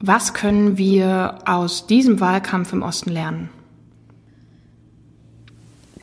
[0.00, 3.50] Was können wir aus diesem Wahlkampf im Osten lernen?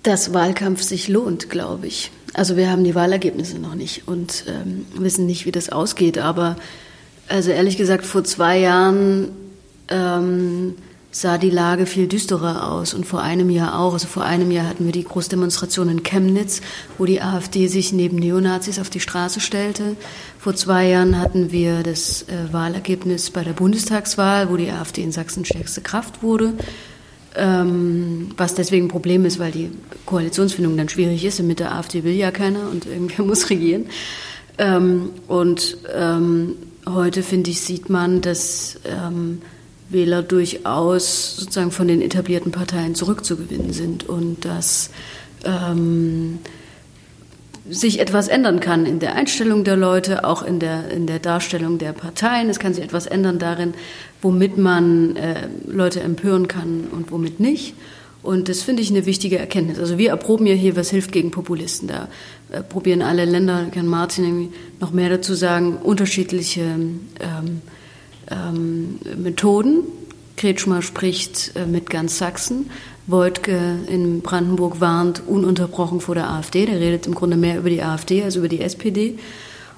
[0.04, 2.12] Dass Wahlkampf sich lohnt, glaube ich.
[2.34, 6.20] Also wir haben die Wahlergebnisse noch nicht und ähm, wissen nicht, wie das ausgeht.
[6.20, 6.58] Aber
[7.28, 9.30] also ehrlich gesagt, vor zwei Jahren
[9.90, 10.76] ähm,
[11.12, 13.94] sah die Lage viel düsterer aus und vor einem Jahr auch.
[13.94, 16.62] Also vor einem Jahr hatten wir die Großdemonstration in Chemnitz,
[16.98, 19.96] wo die AfD sich neben Neonazis auf die Straße stellte.
[20.38, 25.12] Vor zwei Jahren hatten wir das äh, Wahlergebnis bei der Bundestagswahl, wo die AfD in
[25.12, 26.54] Sachsen stärkste Kraft wurde.
[27.36, 29.72] Ähm, was deswegen ein Problem ist, weil die
[30.06, 31.42] Koalitionsfindung dann schwierig ist.
[31.42, 33.88] Mit der AfD will ja keiner und irgendwer muss regieren.
[34.58, 36.56] Ähm, und ähm,
[36.88, 39.42] heute, finde ich, sieht man, dass ähm,
[39.90, 44.90] Wähler durchaus sozusagen von den etablierten Parteien zurückzugewinnen sind und dass
[45.46, 46.40] ähm,
[47.70, 51.78] sich etwas ändern kann in der Einstellung der Leute, auch in der, in der Darstellung
[51.78, 52.50] der Parteien.
[52.50, 53.74] Es kann sich etwas ändern darin,
[54.22, 57.74] womit man äh, Leute empören kann und womit nicht.
[58.24, 59.80] Und das finde ich eine wichtige Erkenntnis.
[59.80, 61.88] Also wir erproben ja hier, was hilft gegen Populisten.
[61.88, 62.08] Da
[62.52, 67.62] äh, probieren alle Länder, kann Martin noch mehr dazu sagen, unterschiedliche ähm,
[68.30, 69.84] ähm, Methoden.
[70.36, 72.70] Kretschmer spricht äh, mit ganz Sachsen.
[73.08, 76.66] Wojtke in Brandenburg warnt ununterbrochen vor der AfD.
[76.66, 79.18] Der redet im Grunde mehr über die AfD als über die SPD.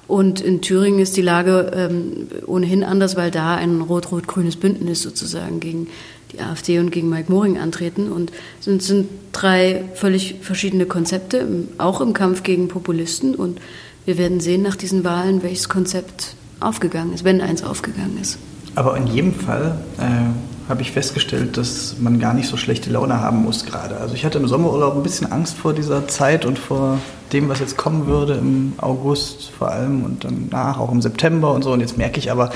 [0.08, 5.60] Und in Thüringen ist die Lage ähm, ohnehin anders, weil da ein rot-rot-grünes Bündnis sozusagen
[5.60, 5.86] gegen
[6.32, 8.10] die AfD und gegen Mike Moring antreten.
[8.10, 11.46] Und es sind, sind drei völlig verschiedene Konzepte,
[11.78, 13.36] auch im Kampf gegen Populisten.
[13.36, 13.60] Und
[14.04, 18.38] wir werden sehen nach diesen Wahlen, welches Konzept aufgegangen ist, wenn eins aufgegangen ist.
[18.74, 23.20] Aber in jedem Fall äh, habe ich festgestellt, dass man gar nicht so schlechte Laune
[23.20, 23.96] haben muss gerade.
[23.96, 26.98] Also ich hatte im Sommerurlaub ein bisschen Angst vor dieser Zeit und vor
[27.32, 31.62] dem, was jetzt kommen würde im August vor allem und danach auch im September und
[31.62, 31.72] so.
[31.72, 32.50] Und jetzt merke ich aber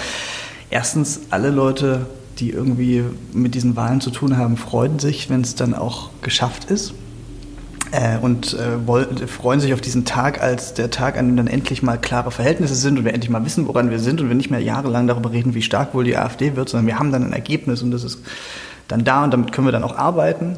[0.70, 2.06] erstens, alle Leute,
[2.38, 6.70] die irgendwie mit diesen Wahlen zu tun haben, freuen sich, wenn es dann auch geschafft
[6.70, 6.94] ist
[7.94, 11.46] äh, und äh, wollen, freuen sich auf diesen Tag als der Tag, an dem dann
[11.46, 14.34] endlich mal klare Verhältnisse sind und wir endlich mal wissen, woran wir sind und wir
[14.34, 17.24] nicht mehr jahrelang darüber reden, wie stark wohl die AfD wird, sondern wir haben dann
[17.24, 18.18] ein Ergebnis und das ist
[18.88, 20.56] dann da und damit können wir dann auch arbeiten.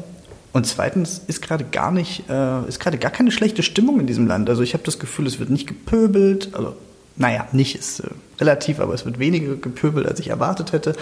[0.51, 4.25] Und zweitens ist gerade gar nicht, äh, ist gerade gar keine schlechte Stimmung in diesem
[4.25, 4.49] Land.
[4.49, 6.75] Also ich habe das Gefühl, es wird nicht gepöbelt, also
[7.17, 8.07] naja, nicht ist äh,
[8.39, 10.95] relativ, aber es wird weniger gepöbelt, als ich erwartet hätte.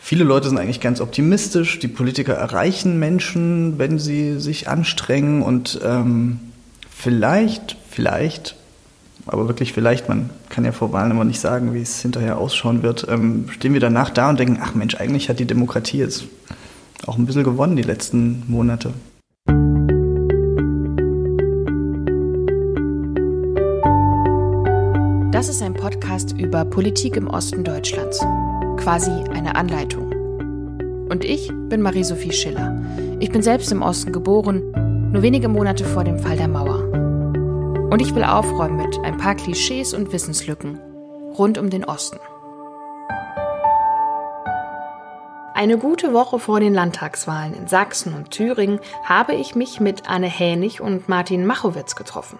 [0.00, 1.78] Viele Leute sind eigentlich ganz optimistisch.
[1.80, 6.40] Die Politiker erreichen Menschen, wenn sie sich anstrengen und ähm,
[6.90, 8.56] vielleicht, vielleicht,
[9.26, 12.82] aber wirklich vielleicht, man kann ja vor Wahlen immer nicht sagen, wie es hinterher ausschauen
[12.82, 16.24] wird, ähm, stehen wir danach da und denken, ach Mensch, eigentlich hat die Demokratie jetzt
[17.06, 18.92] auch ein bisschen gewonnen die letzten Monate.
[25.30, 28.20] Das ist ein Podcast über Politik im Osten Deutschlands
[28.78, 30.12] quasi eine Anleitung.
[31.10, 32.80] Und ich bin Marie-Sophie Schiller.
[33.20, 36.84] Ich bin selbst im Osten geboren, nur wenige Monate vor dem Fall der Mauer.
[37.90, 40.78] Und ich will aufräumen mit ein paar Klischees und Wissenslücken
[41.38, 42.18] rund um den Osten.
[45.54, 50.28] Eine gute Woche vor den Landtagswahlen in Sachsen und Thüringen habe ich mich mit Anne
[50.28, 52.38] Hänig und Martin Machowitz getroffen.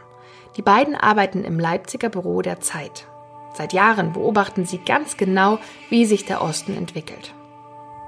[0.56, 3.06] Die beiden arbeiten im Leipziger Büro der Zeit.
[3.54, 5.59] Seit Jahren beobachten sie ganz genau,
[5.91, 7.34] wie sich der Osten entwickelt.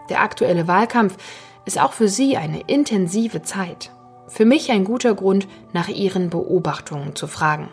[0.08, 1.16] Der aktuelle Wahlkampf
[1.64, 3.90] ist auch für sie eine intensive Zeit.
[4.28, 7.68] Für mich ein guter Grund, nach ihren Beobachtungen zu fragen.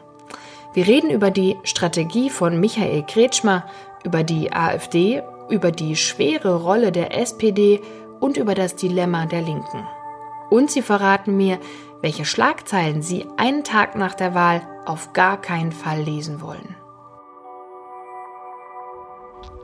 [0.73, 3.65] Wir reden über die Strategie von Michael Kretschmer,
[4.03, 7.81] über die AfD, über die schwere Rolle der SPD
[8.19, 9.87] und über das Dilemma der Linken.
[10.49, 11.59] Und sie verraten mir,
[12.01, 16.75] welche Schlagzeilen sie einen Tag nach der Wahl auf gar keinen Fall lesen wollen.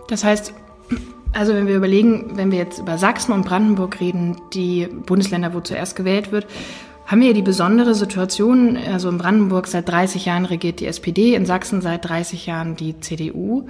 [0.08, 0.54] Das heißt,
[1.34, 5.60] also wenn wir überlegen, wenn wir jetzt über Sachsen und Brandenburg reden, die Bundesländer, wo
[5.60, 6.46] zuerst gewählt wird,
[7.06, 11.36] haben wir hier die besondere Situation, also in Brandenburg seit 30 Jahren regiert die SPD,
[11.36, 13.68] in Sachsen seit 30 Jahren die CDU.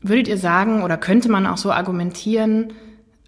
[0.00, 2.72] Würdet ihr sagen oder könnte man auch so argumentieren,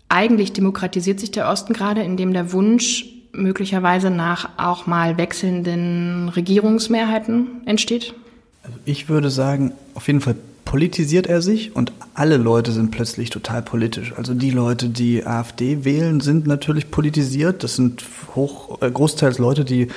[0.08, 7.66] eigentlich demokratisiert sich der Osten gerade, indem der Wunsch möglicherweise nach auch mal wechselnden Regierungsmehrheiten
[7.66, 8.14] entsteht?
[8.62, 10.36] Also ich würde sagen, auf jeden Fall
[10.66, 14.12] politisiert er sich und alle Leute sind plötzlich total politisch.
[14.16, 17.64] Also die Leute, die AfD wählen, sind natürlich politisiert.
[17.64, 18.04] Das sind
[18.34, 19.88] hoch, äh, großteils Leute, die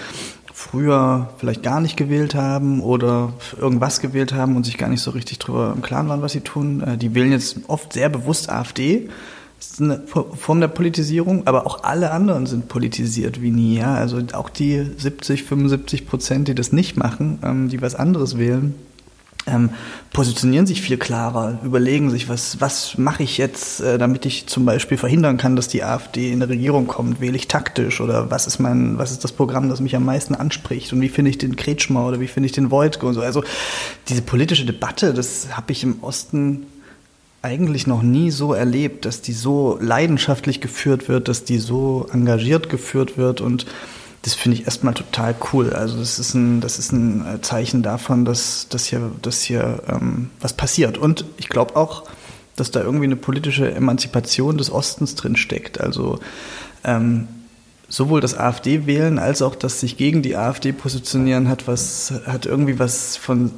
[0.54, 5.12] früher vielleicht gar nicht gewählt haben oder irgendwas gewählt haben und sich gar nicht so
[5.12, 6.81] richtig drüber im Klaren waren, was sie tun.
[6.81, 9.10] Äh, die wählen jetzt oft sehr bewusst AfD.
[9.57, 13.80] Das ist eine Form der Politisierung, aber auch alle anderen sind politisiert wie nie.
[13.80, 13.95] Ja?
[13.95, 18.75] Also auch die 70, 75 Prozent, die das nicht machen, ähm, die was anderes wählen,
[19.49, 19.71] ähm,
[20.13, 24.65] positionieren sich viel klarer, überlegen sich, was, was mache ich jetzt, äh, damit ich zum
[24.65, 28.47] Beispiel verhindern kann, dass die AfD in eine Regierung kommt, wähle ich taktisch oder was
[28.47, 31.37] ist mein, was ist das Programm, das mich am meisten anspricht und wie finde ich
[31.37, 33.21] den Kretschmer oder wie finde ich den Wojtke und so.
[33.21, 33.43] Also
[34.07, 36.65] diese politische Debatte, das habe ich im Osten
[37.41, 42.69] eigentlich noch nie so erlebt, dass die so leidenschaftlich geführt wird, dass die so engagiert
[42.69, 43.65] geführt wird und
[44.29, 45.73] das finde ich erstmal total cool.
[45.73, 49.81] Also das ist ein, das ist ein äh, Zeichen davon, dass, dass hier, dass hier
[49.87, 50.99] ähm, was passiert.
[50.99, 52.03] Und ich glaube auch,
[52.55, 55.81] dass da irgendwie eine politische Emanzipation des Ostens drin steckt.
[55.81, 56.19] Also
[56.83, 57.27] ähm,
[57.87, 62.77] sowohl das AfD-Wählen als auch das sich gegen die AfD positionieren hat was hat irgendwie
[62.77, 63.49] was von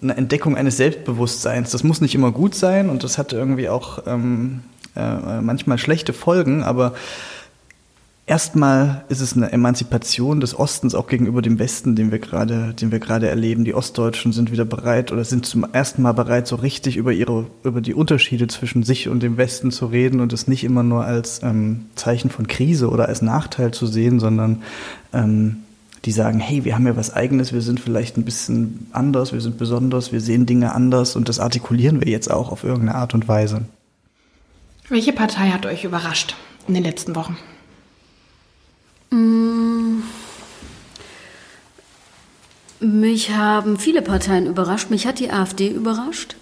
[0.00, 1.72] einer Entdeckung eines Selbstbewusstseins.
[1.72, 4.62] Das muss nicht immer gut sein und das hat irgendwie auch ähm,
[4.96, 6.94] äh, manchmal schlechte Folgen, aber
[8.30, 12.92] Erstmal ist es eine Emanzipation des Ostens auch gegenüber dem Westen, den wir gerade, den
[12.92, 13.64] wir gerade erleben.
[13.64, 17.46] Die Ostdeutschen sind wieder bereit oder sind zum ersten Mal bereit, so richtig über ihre,
[17.64, 21.04] über die Unterschiede zwischen sich und dem Westen zu reden und es nicht immer nur
[21.04, 24.62] als ähm, Zeichen von Krise oder als Nachteil zu sehen, sondern
[25.12, 25.56] ähm,
[26.04, 29.40] die sagen, hey, wir haben ja was Eigenes, wir sind vielleicht ein bisschen anders, wir
[29.40, 33.12] sind besonders, wir sehen Dinge anders und das artikulieren wir jetzt auch auf irgendeine Art
[33.12, 33.62] und Weise.
[34.88, 36.36] Welche Partei hat euch überrascht
[36.68, 37.36] in den letzten Wochen?
[39.10, 40.02] Mm.
[42.80, 44.90] Mich haben viele Parteien überrascht.
[44.90, 46.36] Mich hat die AfD überrascht.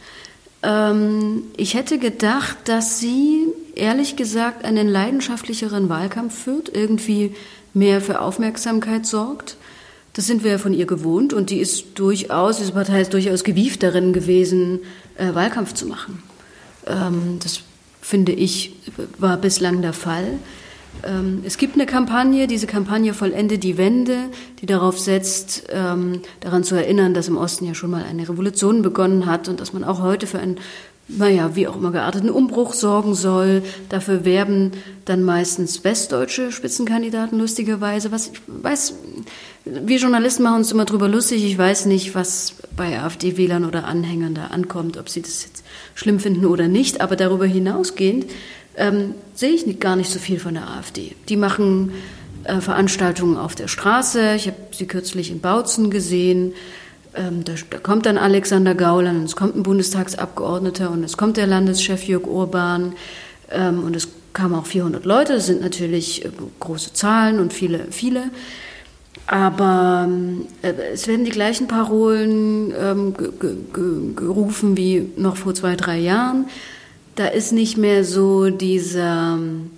[0.63, 7.35] Ähm, ich hätte gedacht, dass sie, ehrlich gesagt, einen leidenschaftlicheren Wahlkampf führt, irgendwie
[7.75, 9.57] mehr für Aufmerksamkeit sorgt.
[10.15, 13.45] Das sind wir ja von ihr gewohnt und die ist durchaus, diese Partei ist durchaus
[13.45, 14.81] gewieft darin gewesen,
[15.17, 16.23] äh, Wahlkampf zu machen.
[16.87, 17.61] Ähm, das
[18.01, 18.73] finde ich
[19.19, 20.39] war bislang der Fall.
[21.05, 24.17] Ähm, es gibt eine Kampagne, diese Kampagne Vollende die Wende,
[24.61, 28.83] die darauf setzt, ähm, daran zu erinnern, dass im Osten ja schon mal eine Revolution
[28.83, 30.59] begonnen hat und dass man auch heute für einen,
[31.07, 33.63] naja, wie auch immer gearteten Umbruch sorgen soll.
[33.89, 34.73] Dafür werben
[35.05, 38.13] dann meistens westdeutsche Spitzenkandidaten lustigerweise.
[38.13, 38.95] Was ich weiß,
[39.65, 41.45] wir Journalisten machen uns immer drüber lustig.
[41.45, 45.65] Ich weiß nicht, was bei AfD-Wählern oder Anhängern da ankommt, ob sie das jetzt
[45.99, 47.01] schlimm finden oder nicht.
[47.01, 48.27] Aber darüber hinausgehend
[48.77, 51.17] ähm, sehe ich nicht, gar nicht so viel von der AfD.
[51.29, 51.93] Die machen
[52.45, 54.35] äh, Veranstaltungen auf der Straße.
[54.37, 56.55] Ich habe sie kürzlich in Bautzen gesehen.
[57.15, 61.37] Ähm, da, da, kommt dann Alexander Gauland und es kommt ein Bundestagsabgeordneter und es kommt
[61.37, 62.93] der Landeschef Jörg Urban
[63.51, 65.33] ähm, und es kamen auch 400 Leute.
[65.35, 66.31] Das sind natürlich äh,
[66.61, 68.31] große Zahlen und viele, viele.
[69.29, 70.09] Aber
[70.63, 73.15] äh, es werden die gleichen Parolen ähm,
[74.17, 76.47] gerufen wie noch vor zwei, drei Jahren
[77.19, 79.71] da ist nicht mehr so dieser ähm,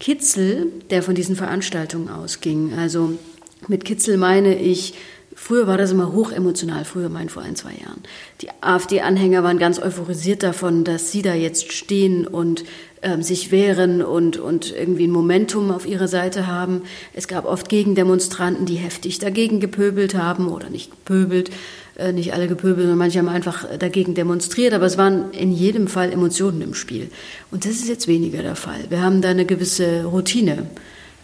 [0.00, 2.72] Kitzel, der von diesen Veranstaltungen ausging.
[2.78, 3.18] Also
[3.66, 4.94] mit Kitzel meine ich,
[5.34, 8.02] früher war das immer hochemotional, früher mein vor ein, zwei Jahren.
[8.40, 12.64] Die AfD-Anhänger waren ganz euphorisiert davon, dass sie da jetzt stehen und
[13.02, 16.82] ähm, sich wehren und, und irgendwie ein Momentum auf ihrer Seite haben.
[17.14, 21.50] Es gab oft Gegendemonstranten, die heftig dagegen gepöbelt haben oder nicht gepöbelt,
[21.96, 25.88] äh, nicht alle gepöbelt, sondern manche haben einfach dagegen demonstriert, aber es waren in jedem
[25.88, 27.10] Fall Emotionen im Spiel.
[27.50, 28.80] Und das ist jetzt weniger der Fall.
[28.88, 30.66] Wir haben da eine gewisse Routine,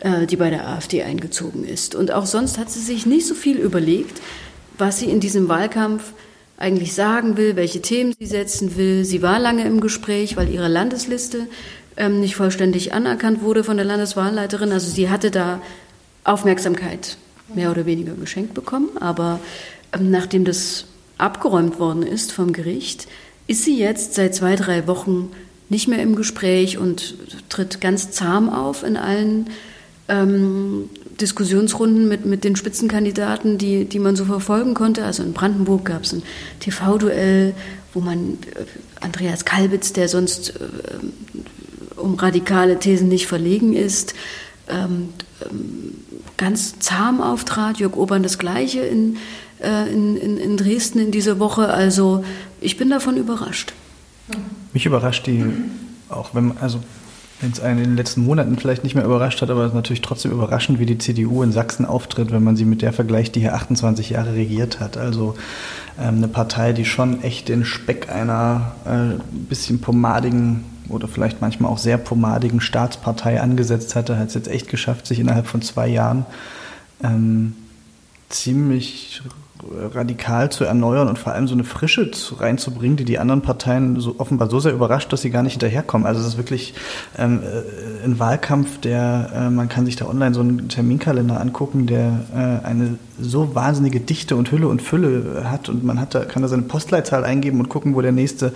[0.00, 1.94] äh, die bei der AfD eingezogen ist.
[1.94, 4.20] Und auch sonst hat sie sich nicht so viel überlegt,
[4.78, 6.12] was sie in diesem Wahlkampf
[6.56, 9.04] eigentlich sagen will, welche Themen sie setzen will.
[9.04, 11.46] Sie war lange im Gespräch, weil ihre Landesliste
[11.96, 14.72] ähm, nicht vollständig anerkannt wurde von der Landeswahlleiterin.
[14.72, 15.60] Also sie hatte da
[16.24, 17.16] Aufmerksamkeit
[17.54, 19.40] mehr oder weniger geschenkt bekommen, aber
[19.92, 20.86] ähm, nachdem das
[21.18, 23.06] abgeräumt worden ist vom Gericht,
[23.46, 25.30] ist sie jetzt seit zwei, drei Wochen
[25.68, 27.14] nicht mehr im Gespräch und
[27.48, 29.50] tritt ganz zahm auf in allen
[30.08, 30.88] ähm,
[31.20, 35.04] Diskussionsrunden mit, mit den Spitzenkandidaten, die, die man so verfolgen konnte.
[35.04, 36.22] Also in Brandenburg gab es ein
[36.60, 37.54] TV-Duell,
[37.92, 38.64] wo man äh,
[39.00, 44.14] Andreas Kalbitz, der sonst äh, um radikale Thesen nicht verlegen ist,
[44.68, 45.10] ähm,
[45.42, 45.94] ähm,
[46.36, 47.78] ganz zahm auftrat.
[47.78, 49.16] Jörg Obern das Gleiche in
[49.64, 51.68] äh, in, in, in Dresden in dieser Woche.
[51.68, 52.24] Also
[52.60, 53.72] ich bin davon überrascht.
[54.72, 55.44] Mich überrascht die
[56.08, 56.80] auch, wenn also
[57.40, 59.74] wenn es einen in den letzten Monaten vielleicht nicht mehr überrascht hat, aber es ist
[59.74, 63.34] natürlich trotzdem überraschend, wie die CDU in Sachsen auftritt, wenn man sie mit der vergleicht,
[63.34, 64.96] die hier 28 Jahre regiert hat.
[64.96, 65.34] Also
[66.00, 71.70] ähm, eine Partei, die schon echt den Speck einer äh, bisschen pomadigen oder vielleicht manchmal
[71.70, 75.88] auch sehr pomadigen Staatspartei angesetzt hatte, hat es jetzt echt geschafft, sich innerhalb von zwei
[75.88, 76.26] Jahren
[77.02, 77.54] ähm,
[78.28, 79.22] ziemlich
[79.72, 83.98] radikal zu erneuern und vor allem so eine Frische zu, reinzubringen, die die anderen Parteien
[84.00, 86.06] so offenbar so sehr überrascht, dass sie gar nicht hinterherkommen.
[86.06, 86.74] Also es ist wirklich
[87.16, 91.86] ähm, äh, ein Wahlkampf, der, äh, man kann sich da online so einen Terminkalender angucken,
[91.86, 96.24] der äh, eine so wahnsinnige Dichte und Hülle und Fülle hat und man hat da,
[96.24, 98.52] kann da seine Postleitzahl eingeben und gucken, wo der nächste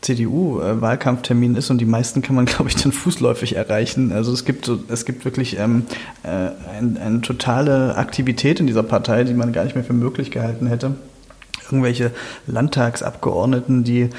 [0.00, 4.12] CDU-Wahlkampftermin ist und die meisten kann man, glaube ich, dann fußläufig erreichen.
[4.12, 5.86] Also es gibt es gibt wirklich ähm,
[6.22, 10.30] äh, ein, eine totale Aktivität in dieser Partei, die man gar nicht mehr für möglich
[10.30, 10.94] gehalten hätte.
[11.70, 12.12] Irgendwelche
[12.46, 14.10] Landtagsabgeordneten, die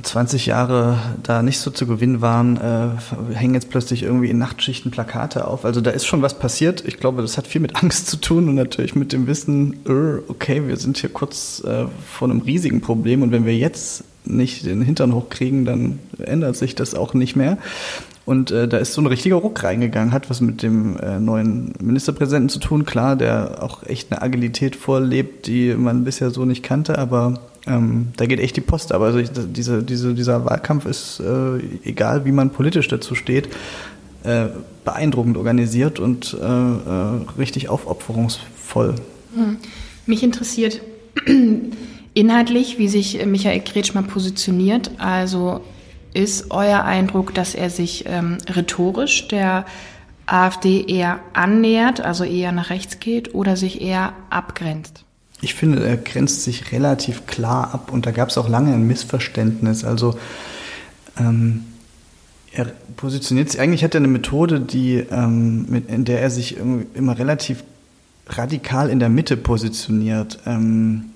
[0.00, 4.92] 20 Jahre da nicht so zu gewinnen waren, äh, hängen jetzt plötzlich irgendwie in Nachtschichten
[4.92, 5.64] Plakate auf.
[5.64, 6.84] Also da ist schon was passiert.
[6.86, 10.22] Ich glaube, das hat viel mit Angst zu tun und natürlich mit dem Wissen, äh,
[10.28, 14.66] okay, wir sind hier kurz äh, vor einem riesigen Problem und wenn wir jetzt nicht
[14.66, 17.58] den Hintern hochkriegen, dann ändert sich das auch nicht mehr.
[18.26, 21.72] Und äh, da ist so ein richtiger Ruck reingegangen, hat was mit dem äh, neuen
[21.80, 26.62] Ministerpräsidenten zu tun, klar, der auch echt eine Agilität vorlebt, die man bisher so nicht
[26.62, 28.92] kannte, aber ähm, da geht echt die Post.
[28.92, 33.48] Aber also ich, diese, diese, dieser Wahlkampf ist, äh, egal wie man politisch dazu steht,
[34.22, 34.46] äh,
[34.84, 38.94] beeindruckend organisiert und äh, äh, richtig aufopferungsvoll.
[39.34, 39.56] Hm.
[40.06, 40.80] Mich interessiert
[42.14, 44.90] inhaltlich, wie sich Michael Kretschmer positioniert.
[44.98, 45.60] Also
[46.12, 49.64] ist euer Eindruck, dass er sich ähm, rhetorisch der
[50.26, 55.04] AfD eher annähert, also eher nach rechts geht oder sich eher abgrenzt?
[55.42, 58.86] Ich finde, er grenzt sich relativ klar ab und da gab es auch lange ein
[58.86, 59.84] Missverständnis.
[59.84, 60.18] Also
[61.18, 61.64] ähm,
[62.52, 66.56] er positioniert sich, eigentlich hat er eine Methode, die, ähm, mit, in der er sich
[66.58, 67.64] immer relativ
[68.28, 70.38] radikal in der Mitte positioniert.
[70.46, 71.06] Ähm,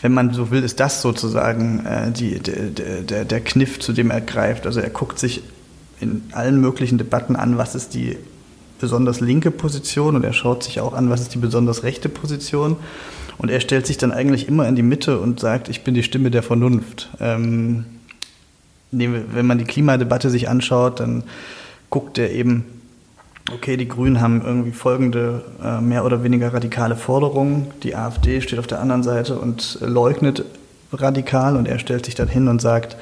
[0.00, 4.10] wenn man so will, ist das sozusagen äh, die, der, der, der Kniff, zu dem
[4.10, 4.66] er greift.
[4.66, 5.42] Also er guckt sich
[6.00, 8.16] in allen möglichen Debatten an, was ist die
[8.78, 12.76] besonders linke Position und er schaut sich auch an, was ist die besonders rechte Position.
[13.38, 16.02] Und er stellt sich dann eigentlich immer in die Mitte und sagt, ich bin die
[16.02, 17.10] Stimme der Vernunft.
[17.20, 17.84] Ähm,
[18.90, 21.24] wenn man die Klimadebatte sich anschaut, dann
[21.90, 22.64] guckt er eben,
[23.52, 27.68] okay, die Grünen haben irgendwie folgende äh, mehr oder weniger radikale Forderungen.
[27.82, 30.44] Die AfD steht auf der anderen Seite und leugnet
[30.92, 32.96] radikal und er stellt sich dann hin und sagt,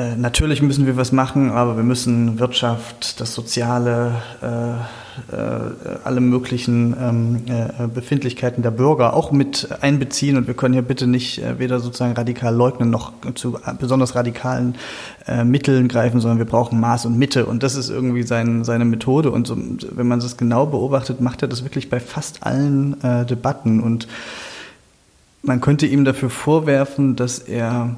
[0.00, 6.20] äh, natürlich müssen wir was machen, aber wir müssen Wirtschaft, das Soziale, äh, äh, alle
[6.20, 10.36] möglichen ähm, äh, Befindlichkeiten der Bürger auch mit einbeziehen.
[10.36, 14.74] Und wir können hier bitte nicht äh, weder sozusagen radikal leugnen noch zu besonders radikalen
[15.44, 17.46] Mitteln greifen, sondern wir brauchen Maß und Mitte.
[17.46, 19.30] Und das ist irgendwie sein, seine Methode.
[19.30, 22.96] Und so, wenn man das genau beobachtet, macht er das wirklich bei fast allen
[23.28, 23.80] Debatten.
[23.80, 24.08] Und
[25.42, 27.96] man könnte ihm dafür vorwerfen, dass er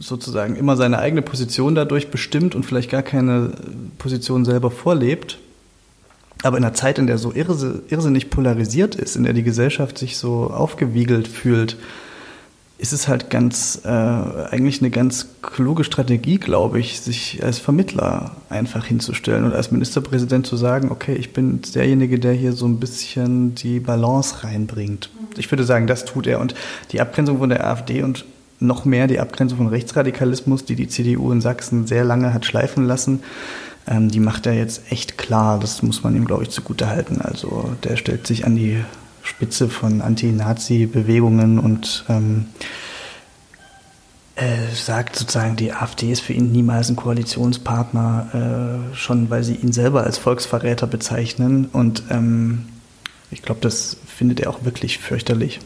[0.00, 3.52] sozusagen immer seine eigene Position dadurch bestimmt und vielleicht gar keine
[3.98, 5.38] Position selber vorlebt.
[6.42, 10.16] Aber in einer Zeit, in der so irrsinnig polarisiert ist, in der die Gesellschaft sich
[10.16, 11.76] so aufgewiegelt fühlt,
[12.78, 18.36] ist es halt ganz, äh, eigentlich eine ganz kluge Strategie, glaube ich, sich als Vermittler
[18.48, 22.80] einfach hinzustellen und als Ministerpräsident zu sagen, okay, ich bin derjenige, der hier so ein
[22.80, 25.10] bisschen die Balance reinbringt.
[25.36, 26.40] Ich würde sagen, das tut er.
[26.40, 26.54] Und
[26.92, 28.24] die Abgrenzung von der AfD und
[28.60, 32.84] noch mehr die Abgrenzung von Rechtsradikalismus, die die CDU in Sachsen sehr lange hat schleifen
[32.84, 33.22] lassen.
[33.86, 35.58] Ähm, die macht er jetzt echt klar.
[35.58, 37.20] Das muss man ihm, glaube ich, zugute halten.
[37.20, 38.78] Also der stellt sich an die
[39.22, 42.46] Spitze von Anti-Nazi-Bewegungen und ähm,
[44.36, 49.54] äh, sagt sozusagen, die AfD ist für ihn niemals ein Koalitionspartner, äh, schon weil sie
[49.54, 51.66] ihn selber als Volksverräter bezeichnen.
[51.72, 52.66] Und ähm,
[53.30, 55.60] ich glaube, das findet er auch wirklich fürchterlich.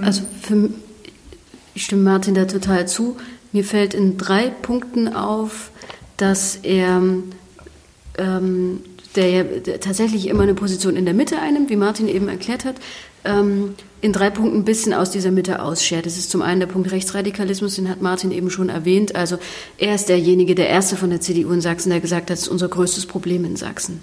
[0.00, 0.70] Also für,
[1.78, 3.16] ich stimme Martin da total zu.
[3.52, 5.70] Mir fällt in drei Punkten auf,
[6.16, 7.00] dass er,
[8.18, 8.80] ähm,
[9.14, 9.44] der ja
[9.78, 12.74] tatsächlich immer eine Position in der Mitte einnimmt, wie Martin eben erklärt hat,
[13.24, 16.04] ähm, in drei Punkten ein bisschen aus dieser Mitte ausschert.
[16.04, 19.14] Das ist zum einen der Punkt Rechtsradikalismus, den hat Martin eben schon erwähnt.
[19.14, 19.38] Also
[19.78, 22.48] er ist derjenige, der erste von der CDU in Sachsen, der gesagt hat, das ist
[22.48, 24.00] unser größtes Problem in Sachsen.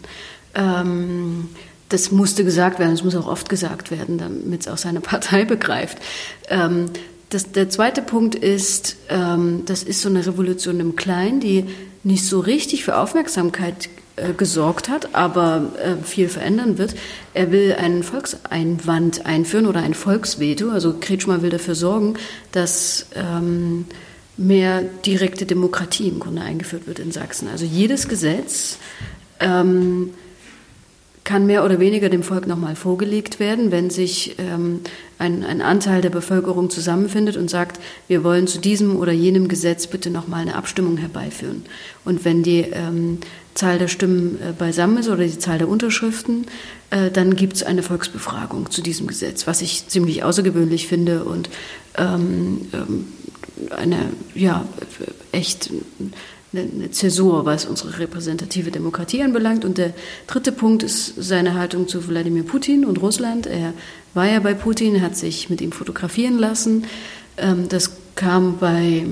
[0.53, 1.49] Ähm,
[1.89, 5.43] das musste gesagt werden, es muss auch oft gesagt werden, damit es auch seine Partei
[5.43, 5.97] begreift.
[6.47, 6.85] Ähm,
[7.29, 11.65] das, der zweite Punkt ist, ähm, das ist so eine Revolution im Kleinen, die
[12.03, 16.95] nicht so richtig für Aufmerksamkeit äh, gesorgt hat, aber äh, viel verändern wird.
[17.33, 20.69] Er will einen Volkseinwand einführen oder ein Volksveto.
[20.69, 22.13] Also Kretschmer will dafür sorgen,
[22.51, 23.85] dass ähm,
[24.37, 27.49] mehr direkte Demokratie im Grunde eingeführt wird in Sachsen.
[27.49, 28.77] Also jedes Gesetz
[29.39, 30.11] ähm,
[31.25, 34.81] kann mehr oder weniger dem Volk nochmal vorgelegt werden, wenn sich ähm,
[35.17, 39.87] ein, ein Anteil der Bevölkerung zusammenfindet und sagt, wir wollen zu diesem oder jenem Gesetz
[39.87, 41.63] bitte nochmal eine Abstimmung herbeiführen.
[42.03, 43.19] Und wenn die ähm,
[43.53, 46.47] Zahl der Stimmen äh, beisammen ist oder die Zahl der Unterschriften,
[46.89, 51.49] äh, dann gibt es eine Volksbefragung zu diesem Gesetz, was ich ziemlich außergewöhnlich finde und
[51.97, 53.07] ähm, ähm
[53.71, 54.65] eine, ja,
[55.31, 55.69] echt
[56.53, 59.65] eine Zäsur, was unsere repräsentative Demokratie anbelangt.
[59.65, 59.93] Und der
[60.27, 63.47] dritte Punkt ist seine Haltung zu Wladimir Putin und Russland.
[63.47, 63.73] Er
[64.13, 66.85] war ja bei Putin, hat sich mit ihm fotografieren lassen.
[67.37, 69.05] Ähm, das kam bei,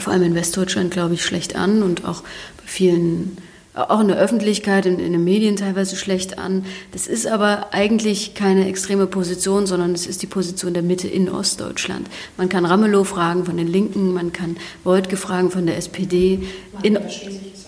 [0.00, 3.36] vor allem in Westdeutschland, glaube ich, schlecht an und auch bei vielen
[3.74, 6.64] auch in der Öffentlichkeit, in, in, den Medien teilweise schlecht an.
[6.92, 11.28] Das ist aber eigentlich keine extreme Position, sondern es ist die Position der Mitte in
[11.28, 12.08] Ostdeutschland.
[12.36, 16.40] Man kann Ramelow fragen von den Linken, man kann Beutke fragen von der SPD.
[16.82, 16.98] In,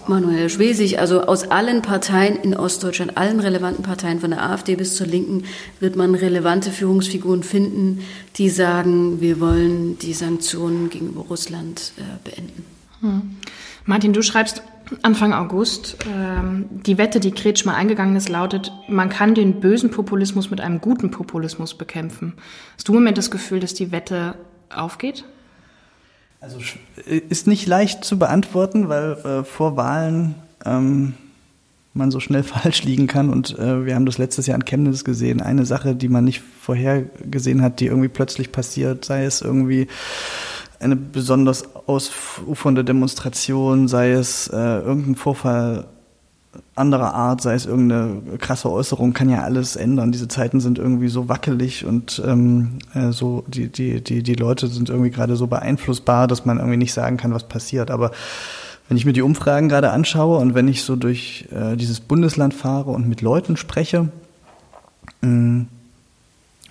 [0.08, 4.96] Manuel Schwesig, also aus allen Parteien in Ostdeutschland, allen relevanten Parteien, von der AfD bis
[4.96, 5.44] zur Linken,
[5.78, 8.00] wird man relevante Führungsfiguren finden,
[8.36, 12.64] die sagen, wir wollen die Sanktionen gegenüber Russland äh, beenden.
[13.00, 13.36] Hm.
[13.84, 14.62] Martin, du schreibst
[15.02, 15.96] Anfang August.
[16.12, 20.80] Ähm, die Wette, die Kretschmer eingegangen ist, lautet, man kann den bösen Populismus mit einem
[20.80, 22.34] guten Populismus bekämpfen.
[22.74, 24.34] Hast du im Moment das Gefühl, dass die Wette
[24.74, 25.24] aufgeht?
[26.40, 26.58] Also
[27.06, 30.34] ist nicht leicht zu beantworten, weil äh, vor Wahlen
[30.64, 31.14] ähm,
[31.94, 33.30] man so schnell falsch liegen kann.
[33.30, 35.40] Und äh, wir haben das letztes Jahr in Chemnitz gesehen.
[35.40, 39.88] Eine Sache, die man nicht vorhergesehen hat, die irgendwie plötzlich passiert, sei es irgendwie
[40.82, 45.86] eine besonders ausufernde Demonstration, sei es äh, irgendein Vorfall
[46.74, 50.12] anderer Art, sei es irgendeine krasse Äußerung, kann ja alles ändern.
[50.12, 54.68] Diese Zeiten sind irgendwie so wackelig und ähm, äh, so die die die die Leute
[54.68, 57.90] sind irgendwie gerade so beeinflussbar, dass man irgendwie nicht sagen kann, was passiert.
[57.90, 58.10] Aber
[58.88, 62.52] wenn ich mir die Umfragen gerade anschaue und wenn ich so durch äh, dieses Bundesland
[62.52, 64.08] fahre und mit Leuten spreche,
[65.22, 65.68] mh, mm,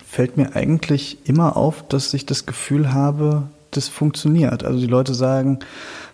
[0.06, 4.64] fällt mir eigentlich immer auf, dass ich das Gefühl habe, das funktioniert.
[4.64, 5.58] Also die Leute sagen,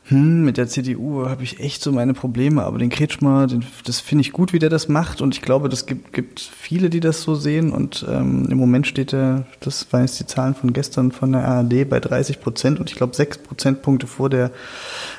[0.08, 4.00] hm, mit der CDU habe ich echt so meine Probleme, aber den Kretschmer, den, das
[4.00, 7.00] finde ich gut, wie der das macht und ich glaube, das gibt, gibt viele, die
[7.00, 10.72] das so sehen und ähm, im Moment steht er, das waren jetzt die Zahlen von
[10.72, 14.50] gestern von der ARD, bei 30 Prozent und ich glaube sechs Prozentpunkte vor der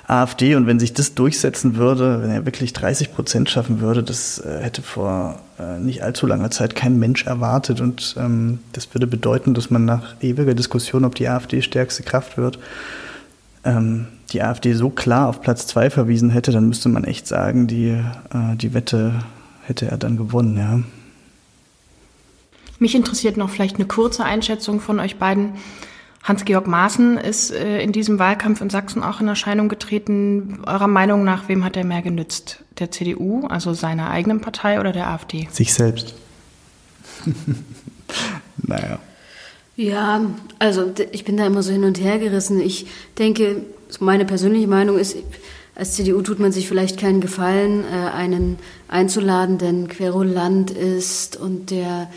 [0.07, 4.39] AfD und wenn sich das durchsetzen würde, wenn er wirklich 30 Prozent schaffen würde, das
[4.39, 9.05] äh, hätte vor äh, nicht allzu langer Zeit kein Mensch erwartet und ähm, das würde
[9.05, 12.57] bedeuten, dass man nach ewiger Diskussion, ob die AfD stärkste Kraft wird,
[13.63, 17.67] ähm, die AfD so klar auf Platz zwei verwiesen hätte, dann müsste man echt sagen,
[17.67, 19.23] die, äh, die Wette
[19.63, 20.79] hätte er dann gewonnen, ja.
[22.79, 25.53] Mich interessiert noch vielleicht eine kurze Einschätzung von euch beiden.
[26.23, 30.59] Hans-Georg Maaßen ist äh, in diesem Wahlkampf in Sachsen auch in Erscheinung getreten.
[30.65, 32.63] Eurer Meinung nach, wem hat er mehr genützt?
[32.77, 35.47] Der CDU, also seiner eigenen Partei oder der AfD?
[35.51, 36.13] Sich selbst.
[38.57, 38.99] naja.
[39.79, 40.25] Ja,
[40.59, 42.59] also ich bin da immer so hin und her gerissen.
[42.59, 42.87] Ich
[43.17, 43.63] denke,
[44.01, 45.15] meine persönliche Meinung ist,
[45.73, 48.57] als CDU tut man sich vielleicht keinen Gefallen, äh, einen
[48.89, 52.09] einzuladen, der Querulant ist und der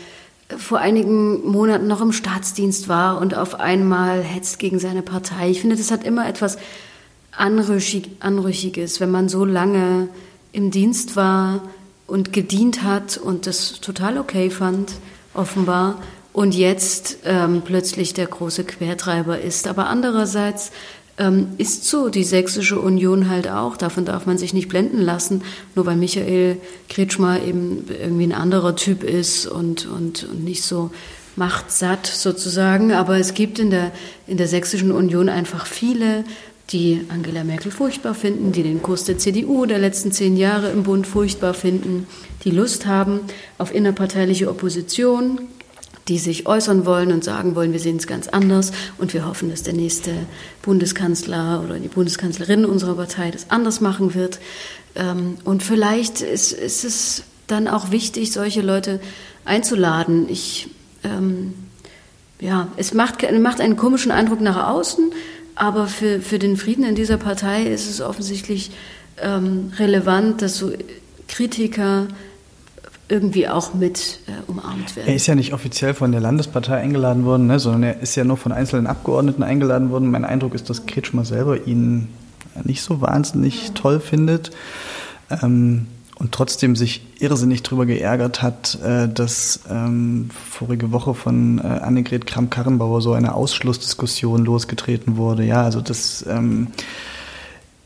[0.57, 5.49] vor einigen Monaten noch im Staatsdienst war und auf einmal hetzt gegen seine Partei.
[5.49, 6.57] Ich finde, das hat immer etwas
[7.31, 10.09] Anrüchig, Anrüchiges, wenn man so lange
[10.51, 11.61] im Dienst war
[12.07, 14.95] und gedient hat und das total okay fand,
[15.33, 16.01] offenbar,
[16.33, 19.67] und jetzt ähm, plötzlich der große Quertreiber ist.
[19.67, 20.71] Aber andererseits
[21.17, 23.77] ähm, ist so die Sächsische Union halt auch.
[23.77, 25.43] Davon darf man sich nicht blenden lassen,
[25.75, 26.57] nur weil Michael
[26.89, 30.89] Kretschmer eben irgendwie ein anderer Typ ist und, und, und nicht so
[31.35, 32.91] machtsatt sozusagen.
[32.91, 33.91] Aber es gibt in der,
[34.25, 36.23] in der Sächsischen Union einfach viele,
[36.71, 40.83] die Angela Merkel furchtbar finden, die den Kurs der CDU der letzten zehn Jahre im
[40.83, 42.07] Bund furchtbar finden,
[42.43, 43.19] die Lust haben
[43.57, 45.41] auf innerparteiliche Opposition,
[46.07, 49.49] die sich äußern wollen und sagen wollen, wir sehen es ganz anders und wir hoffen,
[49.49, 50.11] dass der nächste
[50.61, 54.39] Bundeskanzler oder die Bundeskanzlerin unserer Partei das anders machen wird.
[54.95, 58.99] Ähm, und vielleicht ist, ist es dann auch wichtig, solche Leute
[59.45, 60.27] einzuladen.
[60.29, 60.69] Ich,
[61.03, 61.53] ähm,
[62.39, 65.11] ja, es macht, macht einen komischen Eindruck nach außen,
[65.55, 68.71] aber für, für den Frieden in dieser Partei ist es offensichtlich
[69.21, 70.71] ähm, relevant, dass so
[71.27, 72.07] Kritiker
[73.13, 75.07] irgendwie auch mit äh, umarmt werden.
[75.07, 78.23] Er ist ja nicht offiziell von der Landespartei eingeladen worden, ne, sondern er ist ja
[78.23, 80.09] nur von einzelnen Abgeordneten eingeladen worden.
[80.09, 82.07] Mein Eindruck ist, dass Kretschmer selber ihn
[82.63, 83.73] nicht so wahnsinnig ja.
[83.75, 84.49] toll findet
[85.29, 91.61] ähm, und trotzdem sich irrsinnig darüber geärgert hat, äh, dass ähm, vorige Woche von äh,
[91.61, 95.43] Annegret Kramp-Karrenbauer so eine Ausschlussdiskussion losgetreten wurde.
[95.43, 96.25] Ja, also das...
[96.27, 96.69] Ähm,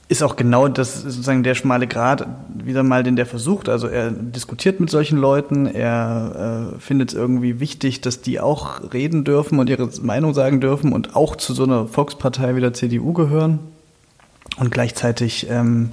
[0.10, 3.68] ist auch genau das sozusagen der schmale Grat wieder mal, den der versucht.
[3.68, 8.94] Also er diskutiert mit solchen Leuten, er äh, findet es irgendwie wichtig, dass die auch
[8.94, 12.74] reden dürfen und ihre Meinung sagen dürfen und auch zu so einer Volkspartei wie der
[12.74, 13.60] CDU gehören.
[14.58, 15.92] Und gleichzeitig ähm,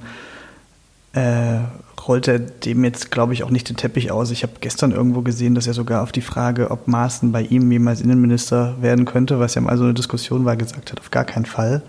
[1.11, 1.59] äh,
[2.07, 4.31] rollt er dem jetzt, glaube ich, auch nicht den Teppich aus.
[4.31, 7.69] Ich habe gestern irgendwo gesehen, dass er sogar auf die Frage, ob Maaßen bei ihm
[7.69, 11.25] jemals Innenminister werden könnte, was ja mal so eine Diskussion war, gesagt hat, auf gar
[11.25, 11.81] keinen Fall.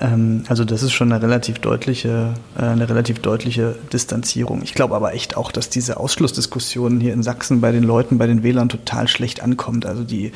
[0.00, 4.62] Ähm, also das ist schon eine relativ deutliche, äh, eine relativ deutliche Distanzierung.
[4.62, 8.26] Ich glaube aber echt auch, dass diese Ausschlussdiskussion hier in Sachsen bei den Leuten, bei
[8.26, 9.86] den Wählern total schlecht ankommt.
[9.86, 10.32] Also die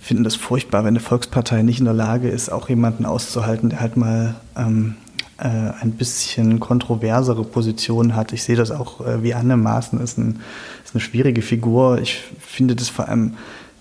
[0.00, 3.80] finden das furchtbar, wenn eine Volkspartei nicht in der Lage ist, auch jemanden auszuhalten, der
[3.80, 4.96] halt mal ähm,
[5.38, 8.32] äh, ein bisschen kontroversere Positionen hat.
[8.32, 10.40] Ich sehe das auch äh, wie Anne Maaßen ist, ein,
[10.84, 11.98] ist eine schwierige Figur.
[12.00, 13.34] Ich finde das vor allem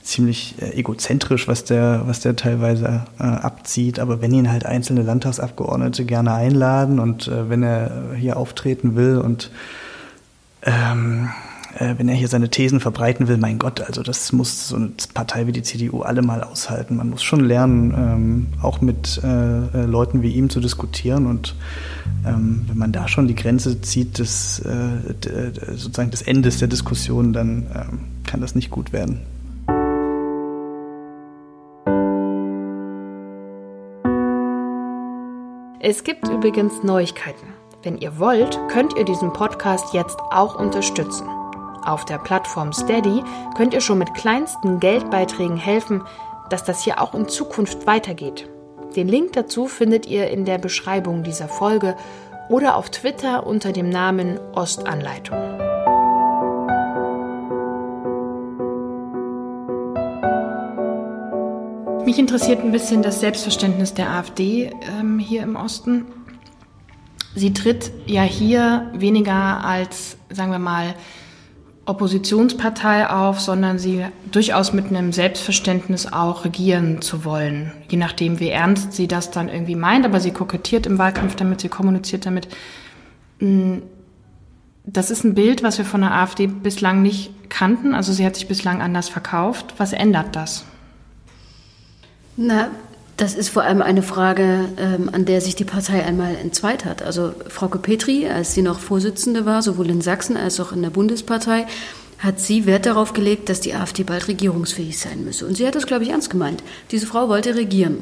[0.04, 4.00] ziemlich äh, egozentrisch, was der, was der teilweise äh, abzieht.
[4.00, 9.18] Aber wenn ihn halt einzelne Landtagsabgeordnete gerne einladen und äh, wenn er hier auftreten will
[9.18, 9.50] und
[10.64, 11.30] ähm,
[11.80, 14.92] äh, wenn er hier seine Thesen verbreiten will, mein Gott, also das muss so eine
[15.14, 16.98] Partei wie die CDU alle mal aushalten.
[16.98, 21.26] Man muss schon lernen, ähm, auch mit äh, äh, Leuten wie ihm zu diskutieren.
[21.26, 21.56] Und
[22.26, 27.34] ähm, wenn man da schon die Grenze zieht, des, äh, sozusagen des Endes der Diskussion,
[27.34, 29.22] dann ähm, kann das nicht gut werden.
[35.86, 37.54] Es gibt übrigens Neuigkeiten.
[37.82, 41.28] Wenn ihr wollt, könnt ihr diesen Podcast jetzt auch unterstützen.
[41.84, 43.22] Auf der Plattform Steady
[43.58, 46.02] könnt ihr schon mit kleinsten Geldbeiträgen helfen,
[46.50, 48.50] dass das hier auch in Zukunft weitergeht.
[48.96, 51.98] Den Link dazu findet ihr in der Beschreibung dieser Folge
[52.48, 55.73] oder auf Twitter unter dem Namen Ostanleitung.
[62.06, 66.06] Mich interessiert ein bisschen das Selbstverständnis der AfD ähm, hier im Osten.
[67.34, 70.96] Sie tritt ja hier weniger als, sagen wir mal,
[71.86, 77.72] Oppositionspartei auf, sondern sie durchaus mit einem Selbstverständnis auch regieren zu wollen.
[77.90, 81.62] Je nachdem, wie ernst sie das dann irgendwie meint, aber sie kokettiert im Wahlkampf damit,
[81.62, 82.50] sie kommuniziert damit.
[83.40, 83.82] Hm,
[84.86, 87.96] das ist ein Bild, was wir von der AfD bislang nicht kannten.
[87.96, 89.76] Also sie hat sich bislang anders verkauft.
[89.78, 90.66] Was ändert das?
[92.36, 92.72] Na,
[93.18, 97.04] das ist vor allem eine Frage, ähm, an der sich die Partei einmal entzweit hat.
[97.04, 100.90] Also Frauke Petri, als sie noch Vorsitzende war, sowohl in Sachsen als auch in der
[100.90, 101.68] Bundespartei,
[102.18, 105.46] hat sie Wert darauf gelegt, dass die AfD bald regierungsfähig sein müsse.
[105.46, 106.64] Und sie hat das, glaube ich, ernst gemeint.
[106.92, 107.98] Diese Frau wollte regieren.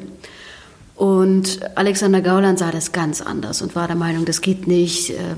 [0.94, 5.10] Und Alexander Gauland sah das ganz anders und war der Meinung, das geht nicht.
[5.10, 5.34] Äh,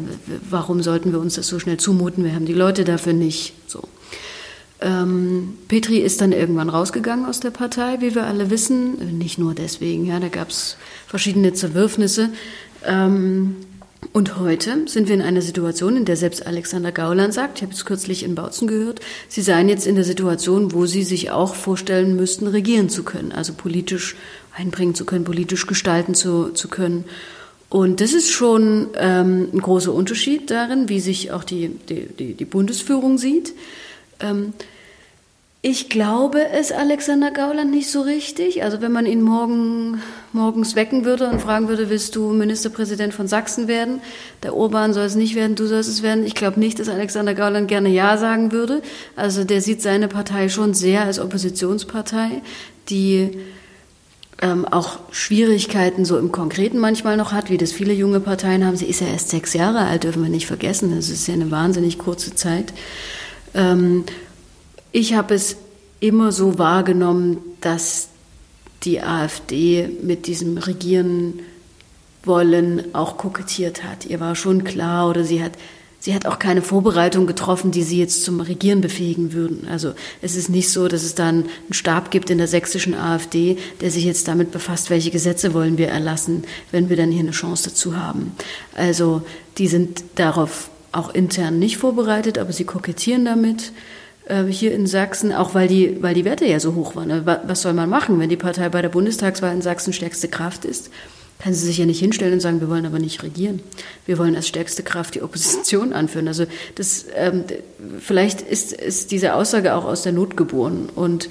[0.49, 2.25] warum sollten wir uns das so schnell zumuten?
[2.25, 3.55] Wir haben die Leute dafür nicht.
[3.67, 3.83] So.
[4.85, 9.19] Ähm, Petri ist dann irgendwann rausgegangen aus der Partei, wie wir alle wissen.
[9.19, 12.29] Nicht nur deswegen, ja, da gab es verschiedene Zerwürfnisse.
[12.85, 13.57] Ähm,
[14.13, 17.73] und heute sind wir in einer Situation, in der selbst Alexander Gauland sagt, ich habe
[17.73, 21.55] es kürzlich in Bautzen gehört, sie seien jetzt in der Situation, wo sie sich auch
[21.55, 24.17] vorstellen müssten, regieren zu können, also politisch
[24.55, 27.07] einbringen zu können, politisch gestalten zu, zu können.
[27.71, 32.45] Und das ist schon ähm, ein großer Unterschied darin, wie sich auch die, die, die,
[32.45, 33.55] Bundesführung sieht.
[34.21, 34.53] Ähm,
[35.67, 38.63] ich glaube es Alexander Gauland nicht so richtig.
[38.63, 40.03] Also wenn man ihn morgen,
[40.35, 44.01] morgens wecken würde und fragen würde, willst du Ministerpräsident von Sachsen werden?
[44.43, 46.27] Der Urban soll es nicht werden, du sollst es werden.
[46.27, 48.83] Ich glaube nicht, dass Alexander Gauland gerne Ja sagen würde.
[49.17, 52.43] Also der sieht seine Partei schon sehr als Oppositionspartei,
[52.91, 53.31] die
[54.43, 58.77] ähm, auch Schwierigkeiten so im Konkreten manchmal noch hat, wie das viele junge Parteien haben.
[58.77, 60.95] Sie ist ja erst sechs Jahre alt, dürfen wir nicht vergessen.
[60.95, 62.75] Das ist ja eine wahnsinnig kurze Zeit.
[63.55, 64.05] Ähm,
[64.95, 65.57] ich habe es
[65.99, 68.09] immer so wahrgenommen, dass
[68.85, 71.41] die AfD mit diesem Regieren
[72.23, 74.07] wollen auch kokettiert hat.
[74.07, 75.53] Ihr war schon klar oder sie hat
[75.99, 79.67] sie hat auch keine Vorbereitung getroffen, die sie jetzt zum Regieren befähigen würden.
[79.69, 83.57] Also es ist nicht so, dass es dann einen Stab gibt in der sächsischen AfD,
[83.81, 87.31] der sich jetzt damit befasst, welche Gesetze wollen wir erlassen, wenn wir dann hier eine
[87.33, 88.33] Chance dazu haben.
[88.75, 89.23] Also
[89.59, 93.73] die sind darauf auch intern nicht vorbereitet, aber sie kokettieren damit.
[94.27, 97.09] Äh, hier in Sachsen, auch weil die, weil die Werte ja so hoch waren.
[97.09, 97.41] Ne?
[97.47, 100.91] Was soll man machen, wenn die Partei bei der Bundestagswahl in Sachsen stärkste Kraft ist?
[101.41, 103.61] Kann sie sich ja nicht hinstellen und sagen, wir wollen aber nicht regieren.
[104.07, 106.27] Wir wollen als stärkste Kraft die Opposition anführen.
[106.27, 107.45] Also das, ähm,
[107.99, 110.89] vielleicht ist, ist diese Aussage auch aus der Not geboren.
[110.95, 111.29] Und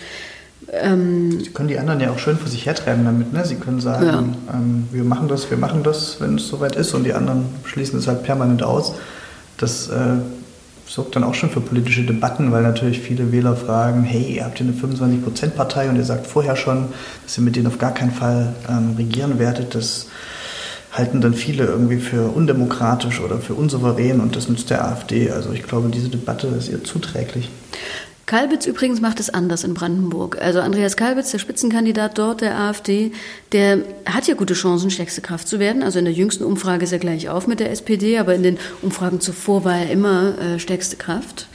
[0.71, 3.33] ähm, Sie können die anderen ja auch schön vor sich hertreiben damit.
[3.33, 3.43] Ne?
[3.43, 4.53] Sie können sagen, ja.
[4.53, 7.97] ähm, wir machen das, wir machen das, wenn es soweit ist, und die anderen schließen
[7.97, 8.93] es halt permanent aus.
[9.57, 10.17] Das äh,
[10.93, 14.67] sorgt dann auch schon für politische Debatten, weil natürlich viele Wähler fragen, hey, habt ihr
[14.67, 16.89] eine 25-Prozent-Partei und ihr sagt vorher schon,
[17.23, 19.73] dass ihr mit denen auf gar keinen Fall ähm, regieren werdet.
[19.73, 20.05] Das
[20.91, 25.31] halten dann viele irgendwie für undemokratisch oder für unsouverän und das nützt der AfD.
[25.31, 27.49] Also ich glaube, diese Debatte ist ihr zuträglich.
[28.25, 30.41] Kalbitz übrigens macht es anders in Brandenburg.
[30.41, 33.11] Also Andreas Kalbitz, der Spitzenkandidat dort der AfD,
[33.51, 35.83] der hat ja gute Chancen, stärkste Kraft zu werden.
[35.83, 38.57] Also in der jüngsten Umfrage ist er gleich auf mit der SPD, aber in den
[38.81, 41.47] Umfragen zuvor war er immer äh, stärkste Kraft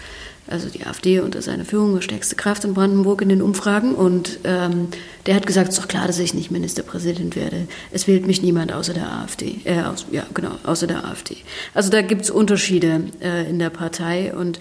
[0.50, 3.94] also die AfD unter seiner Führung stärkste Kraft in Brandenburg in den Umfragen.
[3.94, 4.88] Und ähm,
[5.26, 7.68] der hat gesagt, es ist doch klar, dass ich nicht Ministerpräsident werde.
[7.90, 9.60] Es wählt mich niemand außer der AfD.
[9.64, 11.36] Äh, aus, ja, genau, außer der AfD.
[11.74, 14.34] Also da gibt es Unterschiede äh, in der Partei.
[14.34, 14.58] Und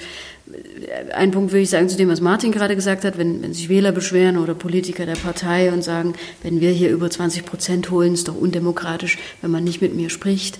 [1.13, 3.69] ein Punkt würde ich sagen zu dem, was Martin gerade gesagt hat, wenn, wenn sich
[3.69, 8.13] Wähler beschweren oder Politiker der Partei und sagen, wenn wir hier über 20 Prozent holen,
[8.13, 10.59] ist doch undemokratisch, wenn man nicht mit mir spricht.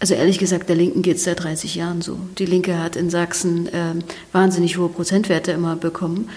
[0.00, 2.18] Also ehrlich gesagt, der Linken geht es seit 30 Jahren so.
[2.38, 3.94] Die Linke hat in Sachsen äh,
[4.32, 6.28] wahnsinnig hohe Prozentwerte immer bekommen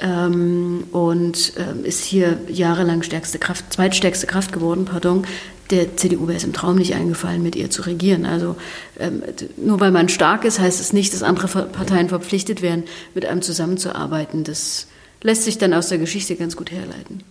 [0.00, 5.26] ähm, und äh, ist hier jahrelang stärkste Kraft, zweitstärkste Kraft geworden, pardon.
[5.70, 8.24] Der CDU wäre es im Traum nicht eingefallen, mit ihr zu regieren.
[8.24, 8.56] Also
[8.98, 9.22] ähm,
[9.56, 13.42] nur weil man stark ist, heißt es nicht, dass andere Parteien verpflichtet werden, mit einem
[13.42, 14.44] zusammenzuarbeiten.
[14.44, 14.86] Das
[15.22, 17.22] lässt sich dann aus der Geschichte ganz gut herleiten.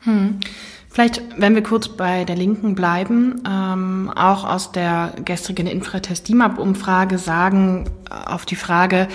[0.00, 0.40] Hm.
[0.88, 7.88] Vielleicht, wenn wir kurz bei der Linken bleiben, ähm, auch aus der gestrigen Infratest-DIMAP-Umfrage sagen
[8.10, 9.06] äh, auf die Frage,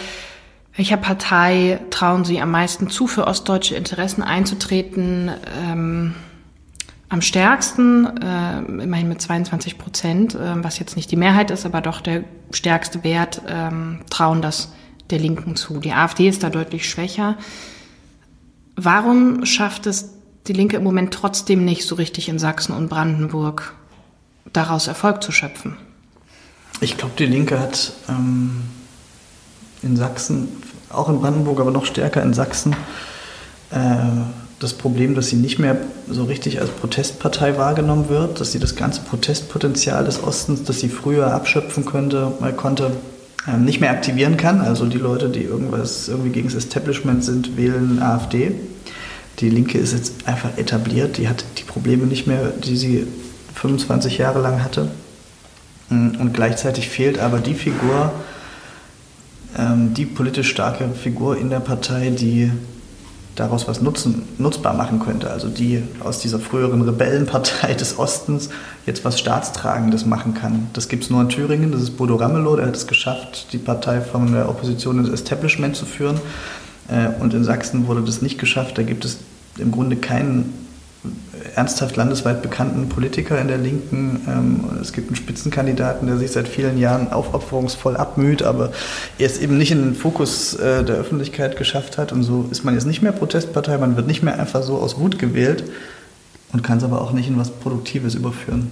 [0.77, 5.31] welcher Partei trauen Sie am meisten zu, für ostdeutsche Interessen einzutreten?
[5.61, 6.15] Ähm,
[7.15, 11.79] am stärksten, äh, immerhin mit 22 Prozent, äh, was jetzt nicht die Mehrheit ist, aber
[11.79, 13.71] doch der stärkste Wert, äh,
[14.09, 14.73] trauen das
[15.09, 15.79] der Linken zu.
[15.79, 17.37] Die AfD ist da deutlich schwächer.
[18.75, 20.09] Warum schafft es
[20.47, 23.73] die Linke im Moment trotzdem nicht so richtig in Sachsen und Brandenburg
[24.51, 25.77] daraus Erfolg zu schöpfen?
[26.81, 28.63] Ich glaube, die Linke hat ähm,
[29.81, 30.49] in Sachsen,
[30.89, 32.75] auch in Brandenburg, aber noch stärker in Sachsen,
[33.71, 33.77] äh,
[34.59, 35.77] das Problem, dass sie nicht mehr
[36.09, 40.89] so richtig als Protestpartei wahrgenommen wird, dass sie das ganze Protestpotenzial des Ostens, das sie
[40.89, 42.91] früher abschöpfen könnte, mal konnte,
[43.47, 44.61] äh, nicht mehr aktivieren kann.
[44.61, 48.55] Also die Leute, die irgendwas irgendwie gegen das Establishment sind, wählen AfD.
[49.39, 53.05] Die Linke ist jetzt einfach etabliert, die hat die Probleme nicht mehr, die sie
[53.55, 54.89] 25 Jahre lang hatte.
[55.89, 58.13] Mm, und gleichzeitig fehlt aber die Figur,
[59.57, 62.51] ähm, die politisch starke Figur in der Partei, die
[63.35, 65.29] daraus was nutzen, nutzbar machen könnte.
[65.29, 68.49] Also die aus dieser früheren Rebellenpartei des Ostens
[68.85, 70.67] jetzt was Staatstragendes machen kann.
[70.73, 73.57] Das gibt es nur in Thüringen, das ist Bodo Ramelow, der hat es geschafft, die
[73.57, 76.19] Partei von der Opposition ins Establishment zu führen.
[76.87, 78.77] Äh, und in Sachsen wurde das nicht geschafft.
[78.77, 79.17] Da gibt es
[79.57, 80.64] im Grunde keinen
[81.55, 84.21] ernsthaft landesweit bekannten Politiker in der Linken.
[84.27, 88.71] Ähm, es gibt einen Spitzenkandidaten, der sich seit vielen Jahren aufopferungsvoll abmüht, aber
[89.17, 92.11] er es eben nicht in den Fokus äh, der Öffentlichkeit geschafft hat.
[92.11, 94.99] Und so ist man jetzt nicht mehr Protestpartei, man wird nicht mehr einfach so aus
[94.99, 95.63] Wut gewählt
[96.53, 98.71] und kann es aber auch nicht in was Produktives überführen.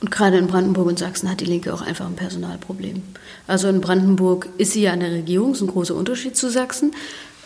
[0.00, 3.02] Und gerade in Brandenburg und Sachsen hat die Linke auch einfach ein Personalproblem.
[3.46, 6.92] Also in Brandenburg ist sie ja an der Regierung, ist ein großer Unterschied zu Sachsen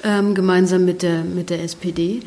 [0.03, 2.21] ähm, gemeinsam mit der, mit der SPD.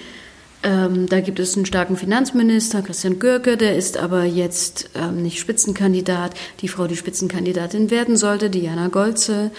[0.62, 5.40] Ähm, da gibt es einen starken Finanzminister, Christian Görke, der ist aber jetzt ähm, nicht
[5.40, 6.34] Spitzenkandidat.
[6.60, 9.52] Die Frau, die Spitzenkandidatin werden sollte, Diana Golze,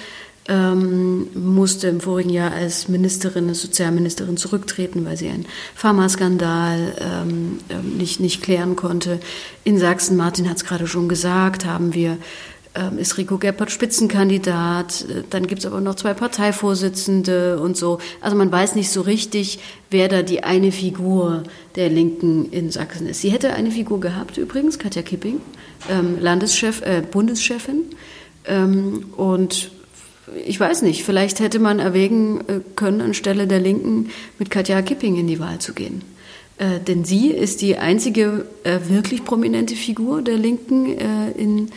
[0.49, 7.59] ähm, musste im vorigen Jahr als Ministerin, als Sozialministerin zurücktreten, weil sie einen Pharmaskandal ähm,
[7.71, 9.21] ähm, nicht, nicht klären konnte.
[9.65, 12.19] In Sachsen, Martin hat es gerade schon gesagt, haben wir
[12.99, 17.99] ist Rico Gebhardt Spitzenkandidat, äh, dann gibt es aber noch zwei Parteivorsitzende und so.
[18.21, 19.59] Also man weiß nicht so richtig,
[19.91, 21.43] wer da die eine Figur
[21.77, 23.23] der Linken in Sachsen ist.
[23.23, 25.41] Sie hätte eine Figur gehabt übrigens, Katja Kipping,
[25.91, 27.87] ähm, Landeschef, äh, Bundeschefin.
[28.47, 29.73] Ähm, und
[30.47, 35.17] ich weiß nicht, vielleicht hätte man erwägen äh, können, anstelle der Linken mit Katja Kipping
[35.17, 36.03] in die Wahl zu gehen.
[36.59, 41.71] Äh, denn sie ist die einzige äh, wirklich prominente Figur der Linken äh, in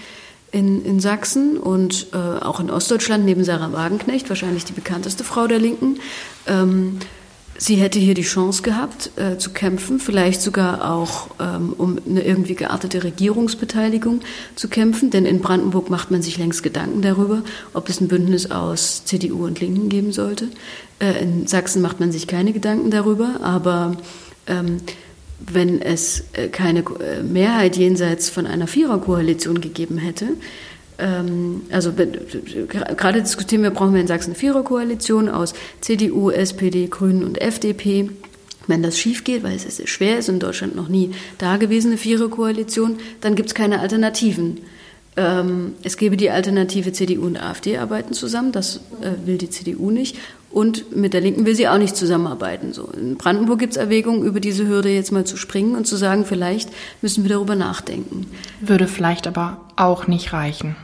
[0.54, 5.48] in, in Sachsen und äh, auch in Ostdeutschland neben Sarah Wagenknecht, wahrscheinlich die bekannteste Frau
[5.48, 6.00] der Linken.
[6.46, 7.00] Ähm,
[7.58, 12.24] sie hätte hier die Chance gehabt äh, zu kämpfen, vielleicht sogar auch ähm, um eine
[12.24, 14.22] irgendwie geartete Regierungsbeteiligung
[14.56, 17.42] zu kämpfen, denn in Brandenburg macht man sich längst Gedanken darüber,
[17.74, 20.50] ob es ein Bündnis aus CDU und Linken geben sollte.
[21.00, 23.98] Äh, in Sachsen macht man sich keine Gedanken darüber, aber
[24.46, 24.78] ähm,
[25.51, 30.27] wenn es äh, keine äh, Mehrheit jenseits von einer Viererkoalition gegeben hätte,
[30.99, 37.23] ähm, also gerade diskutieren wir, brauchen wir in Sachsen eine Viererkoalition aus CDU, SPD, Grünen
[37.23, 38.10] und FDP.
[38.67, 42.97] Wenn das schief geht, weil es sehr schwer ist, in Deutschland noch nie dagewesene Viererkoalition,
[43.19, 44.62] dann gibt es keine Alternativen.
[45.17, 49.91] Ähm, es gäbe die Alternative CDU und AfD arbeiten zusammen, das äh, will die CDU
[49.91, 50.17] nicht.
[50.54, 52.74] Und mit der Linken will sie auch nicht zusammenarbeiten.
[52.74, 52.86] So.
[52.86, 56.26] In Brandenburg gibt es Erwägungen, über diese Hürde jetzt mal zu springen und zu sagen,
[56.26, 56.70] vielleicht
[57.02, 58.28] müssen wir darüber nachdenken.
[58.62, 60.76] Würde vielleicht aber auch nicht reichen.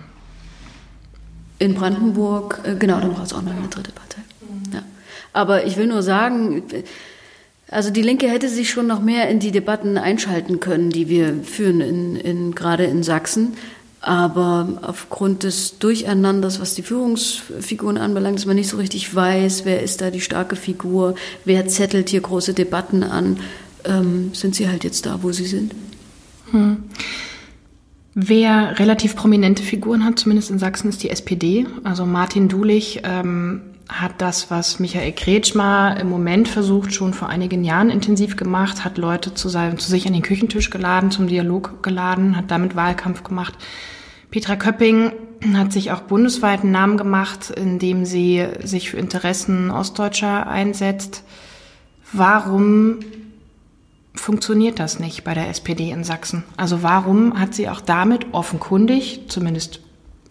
[1.60, 4.22] In Brandenburg, äh, genau, dann braucht es auch noch eine dritte Partei.
[4.74, 4.82] Ja.
[5.34, 6.64] Aber ich will nur sagen,
[7.70, 11.44] also die Linke hätte sich schon noch mehr in die Debatten einschalten können, die wir
[11.44, 13.54] führen, in, in, gerade in Sachsen.
[14.02, 19.84] Aber aufgrund des Durcheinanders, was die Führungsfiguren anbelangt, dass man nicht so richtig weiß, wer
[19.84, 23.38] ist da die starke Figur, wer zettelt hier große Debatten an,
[23.84, 25.76] ähm, sind sie halt jetzt da, wo sie sind.
[26.52, 26.78] Hm.
[28.16, 31.68] Wer relativ prominente Figuren hat, zumindest in Sachsen, ist die SPD.
[31.84, 37.64] Also Martin Dulich ähm, hat das, was Michael Kretschmer im Moment versucht, schon vor einigen
[37.64, 41.82] Jahren intensiv gemacht, hat Leute zu, seinem, zu sich an den Küchentisch geladen, zum Dialog
[41.82, 43.56] geladen, hat damit Wahlkampf gemacht.
[44.30, 45.12] Petra Köpping
[45.56, 51.24] hat sich auch bundesweit einen Namen gemacht, indem sie sich für Interessen Ostdeutscher einsetzt.
[52.14, 53.00] Warum
[54.14, 56.44] funktioniert das nicht bei der SPD in Sachsen?
[56.58, 59.82] Also warum hat sie auch damit offenkundig, zumindest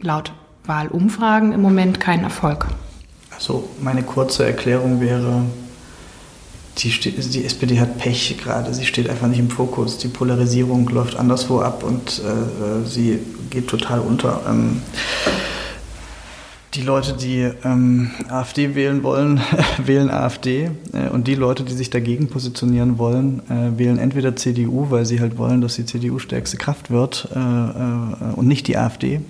[0.01, 0.33] laut
[0.65, 2.69] Wahlumfragen, im Moment keinen Erfolg?
[3.39, 5.45] Also meine kurze Erklärung wäre,
[6.79, 8.75] die, die, SPD hat Pech gerade.
[8.75, 9.99] Sie steht einfach nicht im Fokus.
[9.99, 13.21] Die Polarisierung läuft anderswo ab und äh, sie
[13.51, 14.43] geht total unter.
[14.49, 14.83] Ähm,
[16.75, 19.41] die Leute, die ähm, AfD wählen wollen,
[19.85, 20.71] wählen AfD.
[20.93, 25.21] Äh, und die Leute, die sich dagegen positionieren wollen, äh, wählen entweder CDU, weil sie
[25.21, 29.21] halt wollen, dass die CDU stärkste Kraft wird äh, äh, und nicht die AfD.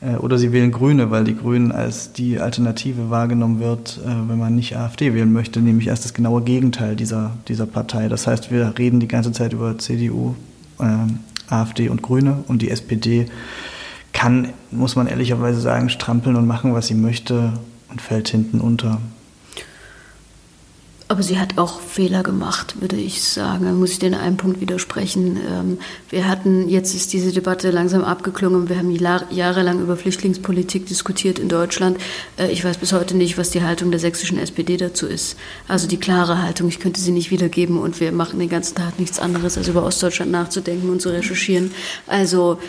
[0.00, 4.38] Äh, oder sie wählen Grüne, weil die Grünen als die Alternative wahrgenommen wird, äh, wenn
[4.38, 8.08] man nicht AfD wählen möchte, nämlich erst das genaue Gegenteil dieser, dieser Partei.
[8.08, 10.34] Das heißt, wir reden die ganze Zeit über CDU,
[10.78, 13.26] äh, AfD und Grüne und die SPD
[14.12, 17.52] kann, muss man ehrlicherweise sagen, strampeln und machen, was sie möchte
[17.90, 19.00] und fällt hinten unter.
[21.10, 23.64] Aber sie hat auch Fehler gemacht, würde ich sagen.
[23.64, 25.38] Da muss ich den einen Punkt widersprechen.
[25.38, 28.68] Ähm, wir hatten, jetzt ist diese Debatte langsam abgeklungen.
[28.68, 31.98] Wir haben jahrelang über Flüchtlingspolitik diskutiert in Deutschland.
[32.38, 35.36] Äh, ich weiß bis heute nicht, was die Haltung der sächsischen SPD dazu ist.
[35.66, 39.00] Also die klare Haltung, ich könnte sie nicht wiedergeben und wir machen den ganzen Tag
[39.00, 41.72] nichts anderes, als über Ostdeutschland nachzudenken und zu recherchieren.
[42.06, 42.60] Also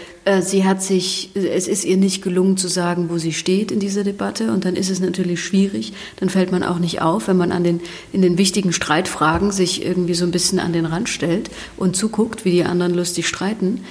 [0.41, 4.03] sie hat sich, es ist ihr nicht gelungen zu sagen, wo sie steht in dieser
[4.03, 5.93] Debatte und dann ist es natürlich schwierig.
[6.17, 7.81] Dann fällt man auch nicht auf, wenn man an den,
[8.13, 12.45] in den wichtigen Streitfragen sich irgendwie so ein bisschen an den Rand stellt und zuguckt,
[12.45, 13.83] wie die anderen lustig streiten.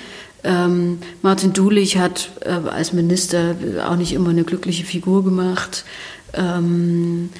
[0.45, 5.85] Ähm, Martin Dulich hat äh, als Minister auch nicht immer eine glückliche Figur gemacht.
[6.33, 7.31] Ähm,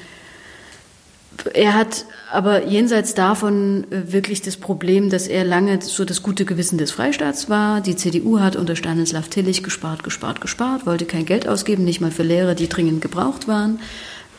[1.53, 6.45] er hat aber jenseits davon äh, wirklich das Problem, dass er lange so das gute
[6.45, 7.81] Gewissen des Freistaats war.
[7.81, 12.11] Die CDU hat unter Stanislav Tillich gespart, gespart, gespart, wollte kein Geld ausgeben, nicht mal
[12.11, 13.79] für Lehrer, die dringend gebraucht waren.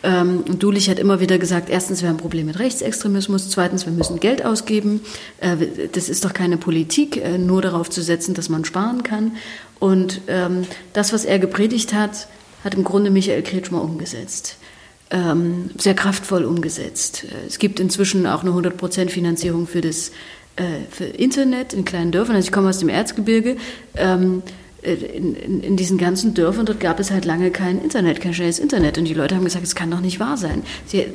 [0.03, 3.87] Ähm, und Dulich hat immer wieder gesagt, erstens, wir haben ein Problem mit Rechtsextremismus, zweitens,
[3.87, 5.01] wir müssen Geld ausgeben.
[5.41, 9.37] Äh, das ist doch keine Politik, äh, nur darauf zu setzen, dass man sparen kann.
[9.79, 12.29] Und ähm, das, was er gepredigt hat,
[12.65, 14.57] hat im Grunde Michael Kretschmer umgesetzt
[15.13, 17.27] ähm, sehr kraftvoll umgesetzt.
[17.47, 20.11] Es gibt inzwischen auch eine 100% Finanzierung für das
[20.57, 22.37] äh, für Internet in kleinen Dörfern.
[22.37, 23.57] Also ich komme aus dem Erzgebirge.
[23.95, 28.21] Ähm, äh, in, in, in, diesen ganzen Dörfern, dort gab es halt lange kein Internet,
[28.21, 28.99] kein schnelles Internet.
[28.99, 30.65] Und die Leute haben gesagt, es kann doch nicht wahr sein.
[30.87, 31.09] Sie, äh,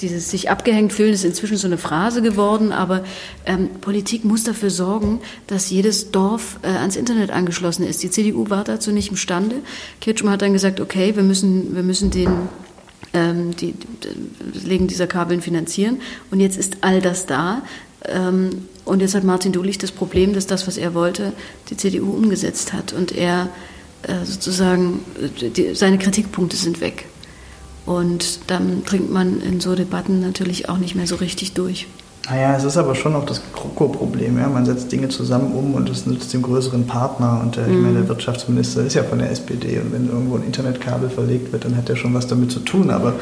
[0.00, 3.02] dieses sich abgehängt fühlen ist inzwischen so eine Phrase geworden, aber
[3.44, 8.04] ähm, Politik muss dafür sorgen, dass jedes Dorf äh, ans Internet angeschlossen ist.
[8.04, 9.56] Die CDU war dazu nicht imstande.
[10.00, 12.30] Kirchmann hat dann gesagt, okay, wir müssen, wir müssen den
[13.14, 16.00] ähm, die, die, Legen dieser Kabeln finanzieren.
[16.30, 17.62] Und jetzt ist all das da.
[18.06, 21.32] Ähm, und jetzt hat Martin Dulich das Problem, dass das, was er wollte,
[21.70, 22.92] die CDU umgesetzt hat.
[22.92, 23.48] Und er
[24.02, 25.00] äh, sozusagen,
[25.40, 27.06] die, seine Kritikpunkte sind weg.
[27.84, 31.86] Und dann dringt man in so Debatten natürlich auch nicht mehr so richtig durch.
[32.30, 34.38] Naja, es ist aber schon auch das Kroko-Problem.
[34.38, 34.48] Ja?
[34.48, 37.40] Man setzt Dinge zusammen um und es nützt dem größeren Partner.
[37.42, 37.72] Und der, mhm.
[37.72, 39.78] ich meine, der Wirtschaftsminister ist ja von der SPD.
[39.78, 42.90] Und wenn irgendwo ein Internetkabel verlegt wird, dann hat er schon was damit zu tun.
[42.90, 43.14] Aber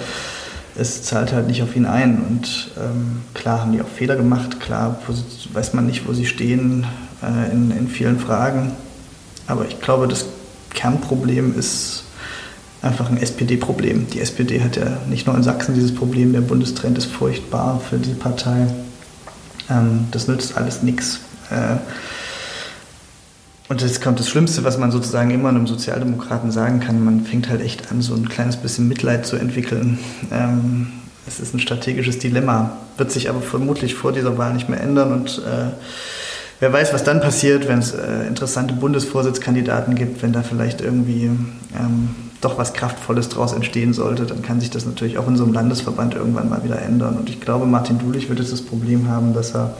[0.79, 2.19] es zahlt halt nicht auf ihn ein.
[2.19, 4.99] Und ähm, klar haben die auch Fehler gemacht, klar
[5.53, 6.87] weiß man nicht, wo sie stehen
[7.23, 8.73] äh, in, in vielen Fragen.
[9.47, 10.27] Aber ich glaube, das
[10.75, 12.05] Kernproblem ist
[12.83, 14.07] einfach ein SPD-Problem.
[14.13, 17.99] Die SPD hat ja nicht nur in Sachsen dieses Problem, der Bundestrend ist furchtbar für
[17.99, 18.67] die Partei.
[19.71, 21.21] Ähm, das nützt alles nichts.
[21.51, 21.77] Äh,
[23.69, 27.05] und jetzt kommt das Schlimmste, was man sozusagen immer einem Sozialdemokraten sagen kann.
[27.05, 29.99] Man fängt halt echt an, so ein kleines bisschen Mitleid zu entwickeln.
[30.33, 30.93] Ähm,
[31.27, 35.13] es ist ein strategisches Dilemma, wird sich aber vermutlich vor dieser Wahl nicht mehr ändern.
[35.13, 35.73] Und äh,
[36.61, 41.25] wer weiß, was dann passiert, wenn es äh, interessante Bundesvorsitzkandidaten gibt, wenn da vielleicht irgendwie
[41.25, 45.43] ähm, doch was Kraftvolles daraus entstehen sollte, dann kann sich das natürlich auch in so
[45.43, 47.17] einem Landesverband irgendwann mal wieder ändern.
[47.17, 49.75] Und ich glaube, Martin Dulich wird jetzt das Problem haben, dass er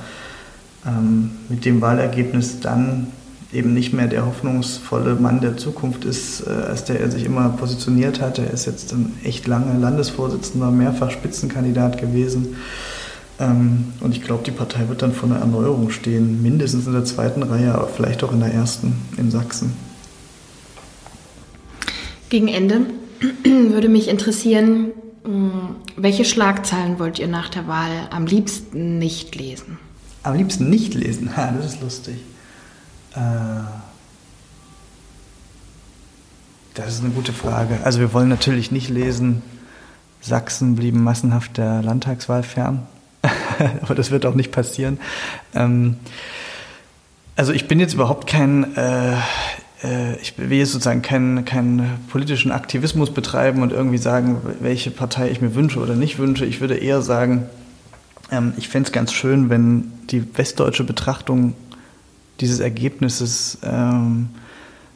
[0.85, 3.09] ähm, mit dem Wahlergebnis dann
[3.57, 7.49] eben nicht mehr der hoffnungsvolle Mann der Zukunft ist, äh, als der er sich immer
[7.51, 8.39] positioniert hat.
[8.39, 8.95] Er ist jetzt
[9.25, 12.57] echt lange Landesvorsitzender, mehrfach Spitzenkandidat gewesen.
[13.39, 17.05] Ähm, und ich glaube, die Partei wird dann vor einer Erneuerung stehen, mindestens in der
[17.05, 19.73] zweiten Reihe, aber vielleicht auch in der ersten in Sachsen.
[22.29, 22.83] Gegen Ende
[23.45, 24.93] würde mich interessieren,
[25.97, 29.79] welche Schlagzeilen wollt ihr nach der Wahl am liebsten nicht lesen?
[30.23, 31.31] Am liebsten nicht lesen?
[31.37, 32.17] Ha, das ist lustig.
[33.17, 33.65] Äh,
[36.75, 37.79] das ist eine gute Frage.
[37.85, 39.43] Also wir wollen natürlich nicht lesen,
[40.21, 42.87] Sachsen blieben massenhaft der Landtagswahl fern.
[43.83, 44.99] Aber das wird auch nicht passieren.
[45.55, 45.97] Ähm,
[47.37, 49.15] also ich bin jetzt überhaupt kein, äh,
[49.83, 55.31] äh, ich will jetzt sozusagen keinen, keinen politischen Aktivismus betreiben und irgendwie sagen, welche Partei
[55.31, 56.45] ich mir wünsche oder nicht wünsche.
[56.45, 57.47] Ich würde eher sagen,
[58.31, 61.55] ähm, ich fände es ganz schön, wenn die westdeutsche Betrachtung
[62.41, 64.29] dieses Ergebnisses ähm,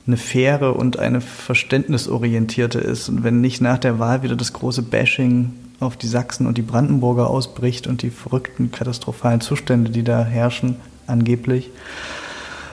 [0.07, 3.09] eine faire und eine verständnisorientierte ist.
[3.09, 6.63] Und wenn nicht nach der Wahl wieder das große Bashing auf die Sachsen und die
[6.63, 10.77] Brandenburger ausbricht und die verrückten, katastrophalen Zustände, die da herrschen,
[11.07, 11.71] angeblich,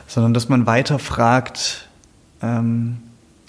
[0.07, 1.87] sondern dass man weiter fragt,
[2.41, 2.97] ähm,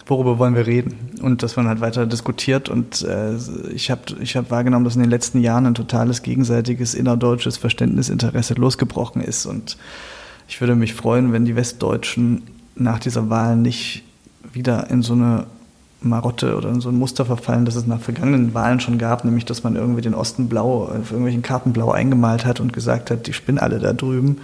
[0.07, 3.35] worüber wollen wir reden und dass man halt weiter diskutiert und äh,
[3.75, 8.55] ich habe ich hab wahrgenommen, dass in den letzten Jahren ein totales gegenseitiges innerdeutsches Verständnisinteresse
[8.55, 9.77] losgebrochen ist und
[10.49, 12.43] ich würde mich freuen, wenn die Westdeutschen
[12.75, 14.03] nach dieser Wahl nicht
[14.53, 15.47] wieder in so eine
[16.01, 19.45] Marotte oder in so ein Muster verfallen, das es nach vergangenen Wahlen schon gab, nämlich
[19.45, 23.27] dass man irgendwie den Osten blau, auf irgendwelchen Karten blau eingemalt hat und gesagt hat,
[23.27, 24.39] die spinnen alle da drüben,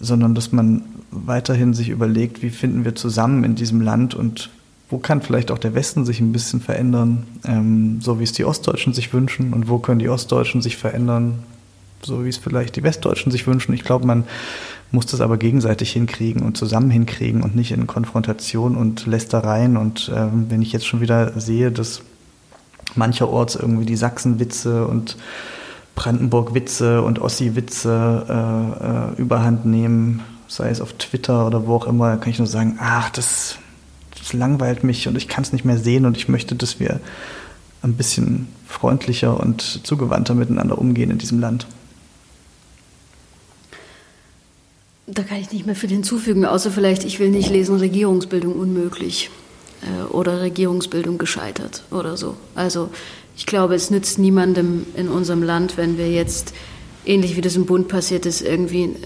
[0.00, 4.50] sondern dass man weiterhin sich überlegt, wie finden wir zusammen in diesem Land und
[4.88, 8.44] wo kann vielleicht auch der Westen sich ein bisschen verändern, ähm, so wie es die
[8.44, 11.44] Ostdeutschen sich wünschen und wo können die Ostdeutschen sich verändern,
[12.02, 13.72] so wie es vielleicht die Westdeutschen sich wünschen.
[13.72, 14.24] Ich glaube, man
[14.92, 19.76] muss das aber gegenseitig hinkriegen und zusammen hinkriegen und nicht in Konfrontation und Lästereien.
[19.76, 22.02] Und ähm, wenn ich jetzt schon wieder sehe, dass
[22.96, 25.16] mancherorts irgendwie die Sachsenwitze und
[25.94, 32.16] Brandenburg-Witze und Ossi-Witze äh, äh, überhand nehmen, sei es auf Twitter oder wo auch immer,
[32.16, 33.58] kann ich nur sagen, ach, das,
[34.18, 37.00] das langweilt mich und ich kann es nicht mehr sehen und ich möchte, dass wir
[37.82, 41.66] ein bisschen freundlicher und zugewandter miteinander umgehen in diesem Land.
[45.12, 49.30] Da kann ich nicht mehr viel hinzufügen, außer vielleicht, ich will nicht lesen, Regierungsbildung unmöglich
[49.82, 52.36] äh, oder Regierungsbildung gescheitert oder so.
[52.54, 52.90] Also
[53.36, 56.54] ich glaube, es nützt niemandem in unserem Land, wenn wir jetzt,
[57.04, 58.96] ähnlich wie das im Bund passiert ist, irgendwie ein,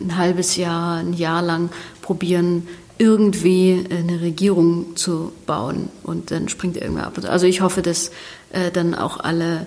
[0.00, 1.70] ein halbes Jahr, ein Jahr lang
[2.02, 2.66] probieren,
[2.98, 7.18] irgendwie eine Regierung zu bauen und dann springt irgendwer ab.
[7.24, 8.10] Also ich hoffe, dass
[8.50, 9.66] äh, dann auch alle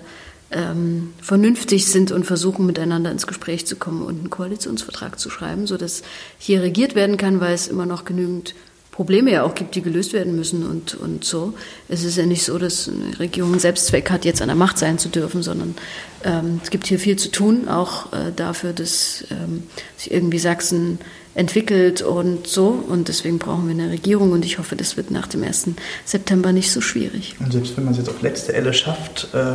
[0.50, 5.66] ähm, vernünftig sind und versuchen miteinander ins Gespräch zu kommen und einen Koalitionsvertrag zu schreiben,
[5.66, 6.02] sodass
[6.38, 8.54] hier regiert werden kann, weil es immer noch genügend
[8.98, 11.54] Probleme ja auch gibt, die gelöst werden müssen und, und so.
[11.88, 14.76] Es ist ja nicht so, dass eine Regierung einen Selbstzweck hat, jetzt an der Macht
[14.76, 15.76] sein zu dürfen, sondern
[16.24, 19.62] ähm, es gibt hier viel zu tun, auch äh, dafür, dass ähm,
[19.96, 20.98] sich irgendwie Sachsen
[21.36, 22.70] entwickelt und so.
[22.70, 25.68] Und deswegen brauchen wir eine Regierung und ich hoffe, das wird nach dem 1.
[26.04, 27.36] September nicht so schwierig.
[27.38, 29.54] Und selbst wenn man es jetzt auf letzte Elle schafft, äh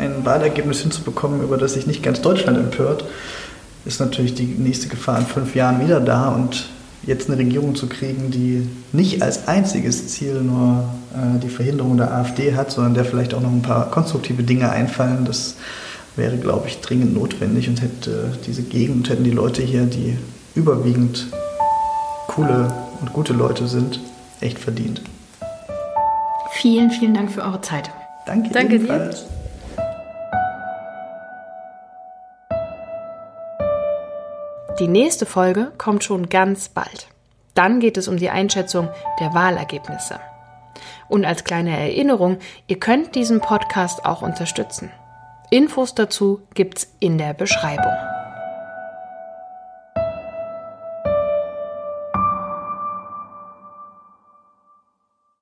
[0.00, 3.04] ein Wahlergebnis hinzubekommen, über das sich nicht ganz Deutschland empört,
[3.84, 6.28] ist natürlich die nächste Gefahr in fünf Jahren wieder da.
[6.28, 6.68] Und
[7.06, 10.84] jetzt eine Regierung zu kriegen, die nicht als einziges Ziel nur
[11.14, 14.70] äh, die Verhinderung der AfD hat, sondern der vielleicht auch noch ein paar konstruktive Dinge
[14.70, 15.56] einfallen, das
[16.16, 20.18] wäre, glaube ich, dringend notwendig und hätte diese Gegend, hätten die Leute hier, die
[20.54, 21.28] überwiegend
[22.26, 24.00] coole und gute Leute sind,
[24.40, 25.00] echt verdient.
[26.52, 27.90] Vielen, vielen Dank für eure Zeit.
[28.26, 29.24] Danke, Danke ebenfalls.
[29.24, 29.39] dir.
[34.80, 37.08] Die nächste Folge kommt schon ganz bald.
[37.52, 38.88] Dann geht es um die Einschätzung
[39.20, 40.18] der Wahlergebnisse.
[41.06, 44.90] Und als kleine Erinnerung, ihr könnt diesen Podcast auch unterstützen.
[45.50, 47.92] Infos dazu gibt's in der Beschreibung.